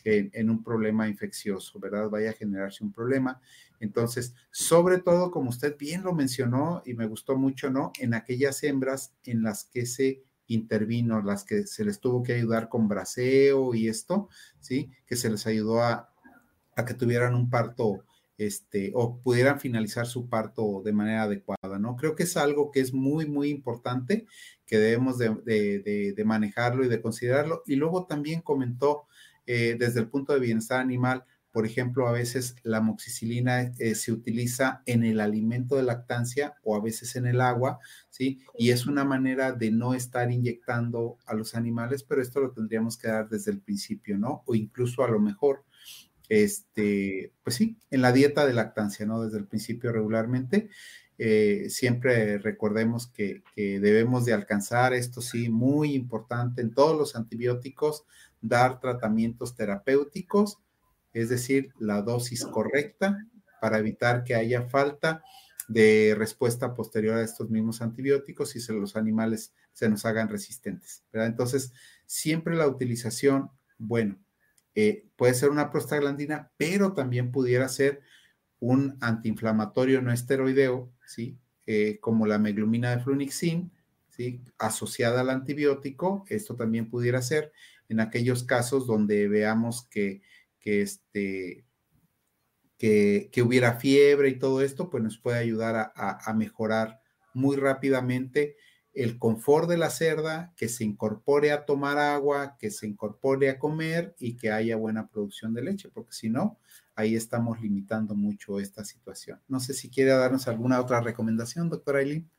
[0.06, 2.08] en, un problema infeccioso, ¿verdad?
[2.08, 3.40] Vaya a generarse un problema.
[3.80, 7.92] Entonces, sobre todo, como usted bien lo mencionó y me gustó mucho, ¿no?
[7.98, 12.68] En aquellas hembras en las que se intervino, las que se les tuvo que ayudar
[12.68, 14.28] con braseo y esto,
[14.60, 14.92] ¿sí?
[15.06, 16.12] Que se les ayudó a,
[16.76, 18.04] a que tuvieran un parto
[18.38, 21.96] este, o pudieran finalizar su parto de manera adecuada, ¿no?
[21.96, 24.26] Creo que es algo que es muy, muy importante,
[24.66, 27.62] que debemos de, manejarlo y de considerarlo.
[27.66, 29.06] Y luego también comentó
[29.46, 31.24] eh, desde el punto de bienestar animal,
[31.56, 36.76] por ejemplo, a veces la moxicilina eh, se utiliza en el alimento de lactancia o
[36.76, 37.78] a veces en el agua,
[38.10, 38.40] ¿sí?
[38.58, 42.98] Y es una manera de no estar inyectando a los animales, pero esto lo tendríamos
[42.98, 44.42] que dar desde el principio, ¿no?
[44.44, 45.64] O incluso a lo mejor
[46.28, 49.22] este, pues sí, en la dieta de lactancia, ¿no?
[49.22, 50.68] Desde el principio regularmente.
[51.18, 58.04] Eh, siempre recordemos que, debemos de alcanzar, esto sí, muy importante, en todos los antibióticos,
[58.48, 60.58] dar tratamientos terapéuticos,
[61.12, 63.26] es decir, la dosis correcta
[63.60, 65.22] para evitar que haya falta
[65.68, 71.04] de respuesta posterior a estos mismos antibióticos y los animales se nos hagan resistentes.
[71.12, 71.72] Entonces,
[72.06, 74.18] siempre la utilización, bueno,
[74.74, 78.02] eh, puede ser una prostaglandina, pero también pudiera ser
[78.60, 81.38] un antiinflamatorio no esteroideo, ¿sí?
[81.66, 83.72] Eh, como la meglumina de flunixin,
[84.10, 84.42] ¿sí?
[84.58, 87.52] Asociada al antibiótico, esto también pudiera ser
[87.88, 90.22] en aquellos casos donde veamos que,
[90.60, 91.64] que este,
[92.78, 97.00] que, hubiera fiebre y todo esto, pues nos puede ayudar a mejorar
[97.34, 98.56] muy rápidamente
[98.96, 103.58] el confort de la cerda, que se incorpore a tomar agua, que se incorpore a
[103.58, 106.58] comer y que haya buena producción de leche, porque si no,
[106.94, 109.38] ahí estamos limitando mucho esta situación.
[109.48, 112.30] No sé si quiere darnos alguna otra recomendación, doctora Aileen.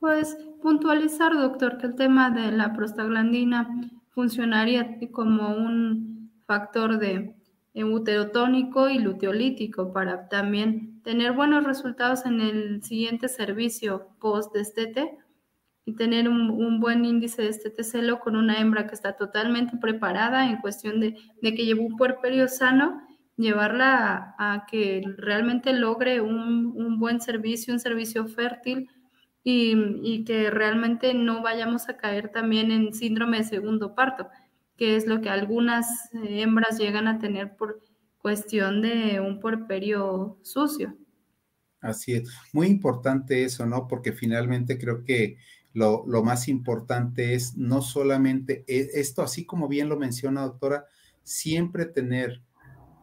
[0.00, 3.68] Pues puntualizar, doctor, que el tema de la prostaglandina
[4.20, 7.34] funcionaría como un factor de
[7.74, 15.16] uterotónico y luteolítico para también tener buenos resultados en el siguiente servicio post-destete
[15.86, 20.58] y tener un, buen índice de estetecelo con una hembra que está totalmente preparada en
[20.58, 23.00] cuestión de, que lleve un puerperio sano,
[23.38, 28.90] llevarla a, que realmente logre un, buen servicio, un servicio fértil
[29.42, 34.28] y, que realmente no vayamos a caer también en síndrome de segundo parto,
[34.76, 37.80] que es lo que algunas hembras llegan a tener por
[38.18, 40.96] cuestión de un puerperio sucio.
[41.80, 43.88] Así es, muy importante eso, ¿no?
[43.88, 45.38] Porque finalmente creo que
[45.72, 50.84] lo, más importante es no solamente e, esto, así como bien lo menciona doctora,
[51.22, 52.42] siempre tener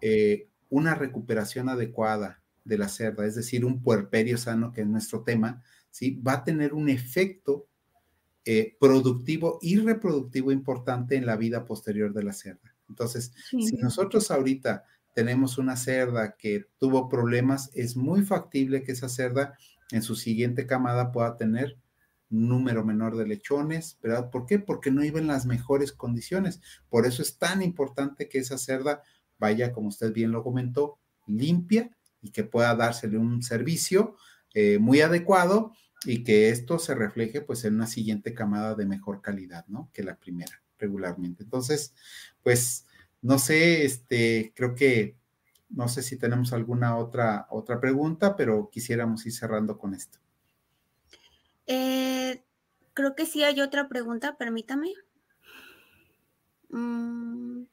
[0.02, 5.24] eh, una recuperación adecuada de la cerda, es decir, un puerperio sano, que es nuestro
[5.24, 5.64] tema,
[5.98, 6.12] ¿sí?
[6.22, 7.66] va a tener un efecto
[8.46, 12.76] eh, productivo y reproductivo importante en la vida posterior de la cerda.
[12.88, 19.10] Entonces, si nosotros ahorita tenemos una cerda que tuvo problemas, es muy factible que esa
[19.10, 19.58] cerda
[19.92, 21.80] en su siguiente camada pueda tener
[22.30, 24.30] un número menor de lechones, ¿verdad?
[24.30, 24.60] ¿Por qué?
[24.60, 26.62] Porque no iba en las mejores condiciones.
[26.90, 29.02] Por eso es tan importante que esa cerda
[29.40, 31.90] vaya, como usted bien lo comentó, limpia
[32.22, 34.16] y que pueda dársele un servicio
[34.54, 35.74] eh, muy adecuado
[36.08, 39.90] y que esto se refleje pues en una siguiente camada de mejor calidad, ¿no?
[39.94, 41.44] Que la primera regularmente.
[41.44, 41.94] Entonces,
[42.44, 42.86] pues
[43.22, 45.18] no sé, este, creo que
[45.70, 50.20] no sé si tenemos alguna otra otra pregunta, pero quisiéramos ir cerrando con esto.
[51.66, 52.42] Eh,
[52.94, 54.94] creo que sí hay otra pregunta, permítame.
[56.70, 57.64] Mm,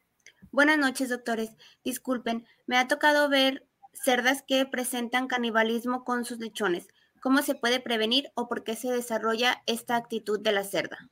[0.51, 1.51] buenas noches, doctores.
[1.85, 6.89] Disculpen, me ha tocado ver cerdas que presentan canibalismo con sus lechones.
[7.25, 11.09] ¿Cómo se puede prevenir o por qué se desarrolla esta actitud de la cerda?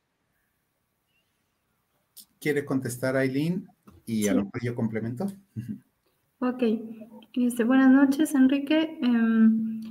[2.39, 3.67] ¿Quiere contestar Aileen?
[4.05, 5.25] Y a lo mejor yo complemento.
[6.37, 6.61] Ok.
[7.33, 8.99] Este, buenas noches, Enrique.
[9.01, 9.81] Em,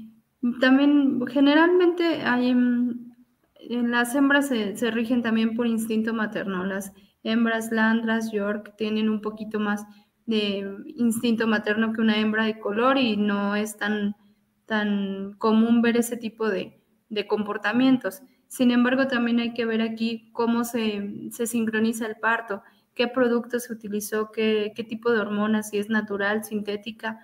[0.61, 3.15] también generalmente hay, em,
[3.57, 6.65] en las hembras se, se, rigen también por instinto materno.
[6.65, 6.93] Las
[7.25, 9.85] hembras landras, York, tienen un poquito más
[10.27, 14.15] de instinto materno que una hembra de color y no es tan
[14.73, 16.79] tan común ver ese tipo de,
[17.29, 18.23] comportamientos.
[18.49, 22.63] Sin embargo, también hay que ver aquí cómo se, sincroniza el parto,
[22.95, 27.19] qué producto se utilizó, qué, tipo de hormonas, si es natural, sintética,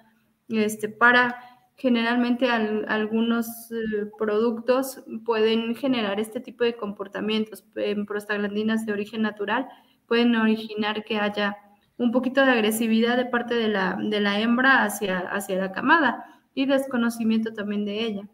[0.51, 1.39] este, para
[1.75, 7.65] generalmente algunos eh, productos pueden generar este tipo de comportamientos.
[7.77, 9.69] En prostaglandinas de origen natural
[10.07, 11.57] pueden originar que haya
[11.97, 16.35] un poquito de agresividad de parte de la, de la hembra hacia, hacia la camada
[16.55, 18.29] y desconocimiento también de ella.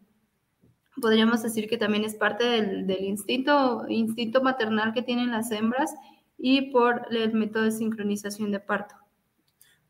[1.00, 5.92] Podríamos decir que también es parte del, instinto, instinto maternal que tienen las hembras
[6.38, 8.94] y por el método de sincronización de parto.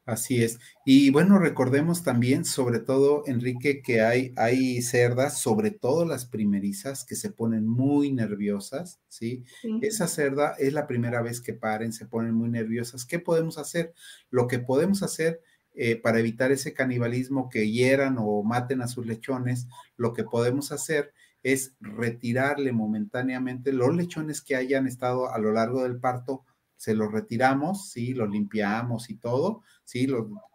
[0.06, 0.58] Así es.
[0.84, 7.04] Y bueno, recordemos también, sobre todo, Enrique, que hay, hay cerdas, sobre todo las primerizas,
[7.04, 9.44] que se ponen muy nerviosas, ¿sí?
[9.62, 9.78] sí.
[9.80, 13.06] Esa cerda es la primera vez que paren, se ponen muy nerviosas.
[13.06, 13.94] ¿Qué podemos hacer?
[14.28, 15.40] Lo que podemos hacer
[15.74, 20.70] eh, para evitar ese canibalismo que hieran o maten a sus lechones, lo que podemos
[20.72, 26.44] hacer es retirarle momentáneamente los lechones que hayan estado a lo largo del parto,
[26.76, 30.08] se los retiramos, sí, los limpiamos y todo, sí,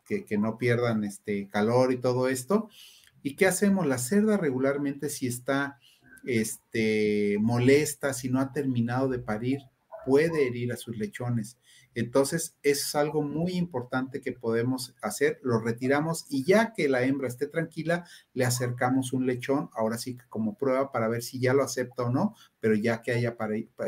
[0.05, 2.69] que, no pierdan este calor y todo esto.
[3.21, 3.85] ¿Y qué hacemos?
[3.85, 5.79] La cerda regularmente si está
[6.25, 9.59] este, molesta, si no ha terminado de parir,
[10.05, 11.57] puede herir a sus lechones.
[11.99, 15.39] Entonces, es algo muy importante que podemos hacer.
[15.43, 20.17] Lo retiramos y ya que la hembra esté tranquila, le acercamos un lechón, ahora sí
[20.29, 23.35] como prueba para ver si ya lo acepta o no, pero ya que haya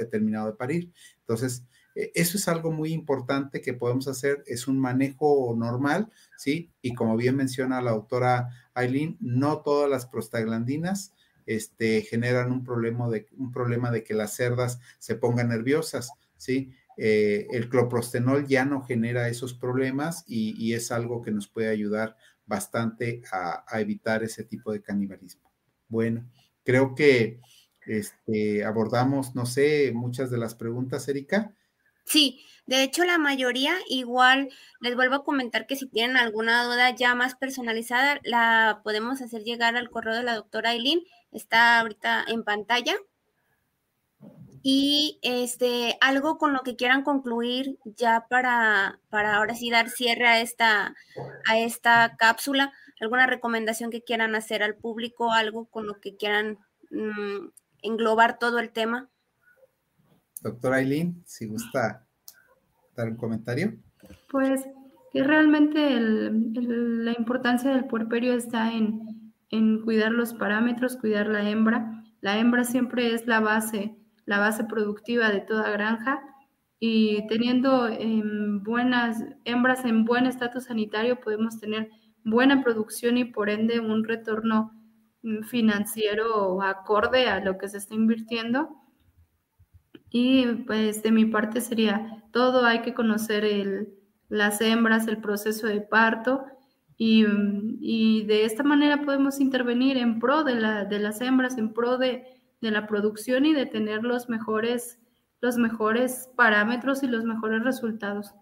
[0.10, 0.92] terminado de parir.
[1.20, 1.64] Entonces,
[1.96, 6.72] e, eso es algo muy importante que podemos hacer, es un manejo normal, ¿sí?
[6.82, 11.14] Y como bien menciona la doctora Aileen, no todas las prostaglandinas
[11.46, 16.74] este, generan un problema, de, un problema de que las cerdas se pongan nerviosas, ¿sí?
[16.98, 22.18] Eh, el cloprostenol ya no genera esos problemas y, es algo que nos puede ayudar
[22.46, 25.52] bastante a, evitar ese tipo de canibalismo.
[25.88, 26.30] Bueno,
[26.64, 27.40] creo que
[27.86, 31.54] este, abordamos, no sé, muchas de las preguntas, Erika.
[32.06, 34.50] Sí, de hecho la mayoría igual
[34.80, 39.44] les vuelvo a comentar que si tienen alguna duda ya más personalizada la podemos hacer
[39.44, 41.02] llegar al correo de la doctora Aileen,
[41.32, 42.96] está ahorita en pantalla
[44.64, 50.28] y este, algo con lo que quieran concluir ya para, para ahora sí dar cierre
[50.28, 50.96] a esta,
[51.48, 56.60] a esta cápsula, alguna recomendación que quieran hacer al público, algo con lo que quieran
[56.92, 57.48] mm,
[57.82, 59.10] englobar todo el tema.
[60.42, 62.06] Doctora Aileen, si gusta
[62.96, 63.78] dar un comentario.
[64.30, 64.62] Pues
[65.12, 72.04] que realmente la importancia del puerperio está en, en cuidar los parámetros, cuidar la hembra.
[72.22, 73.98] La hembra siempre es la base
[74.32, 76.22] la base productiva de toda granja
[76.80, 81.90] y teniendo em, buenas hembras en buen estatus sanitario podemos tener
[82.24, 84.72] buena producción y por ende un retorno
[85.22, 88.70] mm, financiero acorde a lo que se está invirtiendo.
[90.10, 93.90] Y pues de mi parte sería todo, hay que conocer el,
[94.30, 96.46] las hembras, el proceso de parto
[96.96, 101.58] y, mm, y, de esta manera podemos intervenir en pro de, la, de las hembras,
[101.58, 105.00] en pro de, de la producción y de tener los mejores,
[105.42, 108.34] los mejores parámetros y los mejores resultados.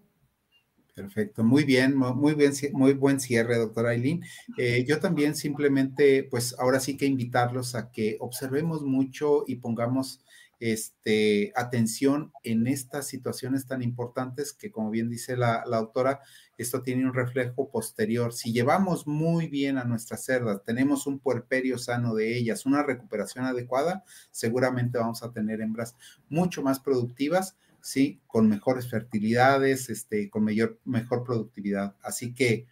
[0.94, 4.22] Perfecto, muy bien, muy bien, muy buen cierre, doctora Aileen.
[4.58, 10.22] Eh, yo también simplemente, pues ahora sí que invitarlos a que observemos mucho y pongamos
[10.60, 16.20] este, atención en estas situaciones tan importantes que, como bien dice la, la, autora,
[16.58, 18.34] esto tiene un reflejo posterior.
[18.34, 23.46] Si llevamos muy bien a nuestras cerdas, tenemos un puerperio sano de ellas, una recuperación
[23.46, 25.96] adecuada, seguramente vamos a tener hembras
[26.28, 28.20] mucho más productivas, ¿sí?
[28.26, 31.96] Con mejores fertilidades, este, con mayor, mejor productividad.
[32.02, 32.66] Así que,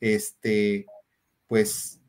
[0.00, 0.86] este,
[1.46, 2.00] pues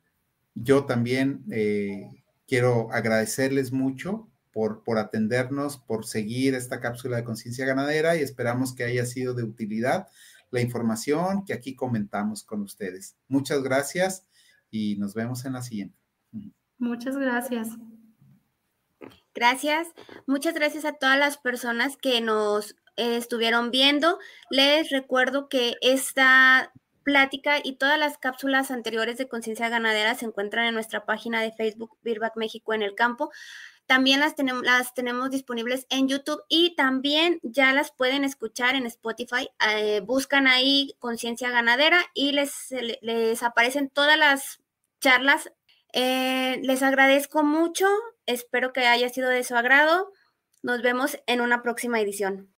[0.56, 8.16] yo también eh, quiero agradecerles mucho por, atendernos, por seguir esta cápsula de conciencia ganadera
[8.16, 10.08] y esperamos que haya sido de utilidad
[10.50, 13.16] la información que aquí comentamos con ustedes.
[13.28, 14.26] Muchas gracias
[14.72, 15.96] y nos vemos en la siguiente.
[16.80, 17.70] Muchas gracias.
[19.36, 19.90] Gracias.
[20.26, 24.18] Muchas gracias a todas las personas que nos eh, estuvieron viendo.
[24.50, 26.74] Les recuerdo que esta
[27.04, 31.54] plática y todas las cápsulas anteriores de conciencia ganadera se encuentran en nuestra página de
[31.54, 33.30] Facebook Birback México en el campo.
[33.88, 38.86] También las tenemos, las tenemos disponibles en YouTube y también ya las pueden escuchar en
[38.86, 39.50] Spotify.
[39.66, 42.52] Eh, buscan ahí Conciencia Ganadera y les,
[43.02, 44.62] les aparecen todas las
[45.00, 45.52] charlas.
[45.94, 47.88] Eh, les agradezco mucho.
[48.26, 50.12] Espero que haya sido de su agrado.
[50.62, 52.54] Nos vemos en una próxima edición.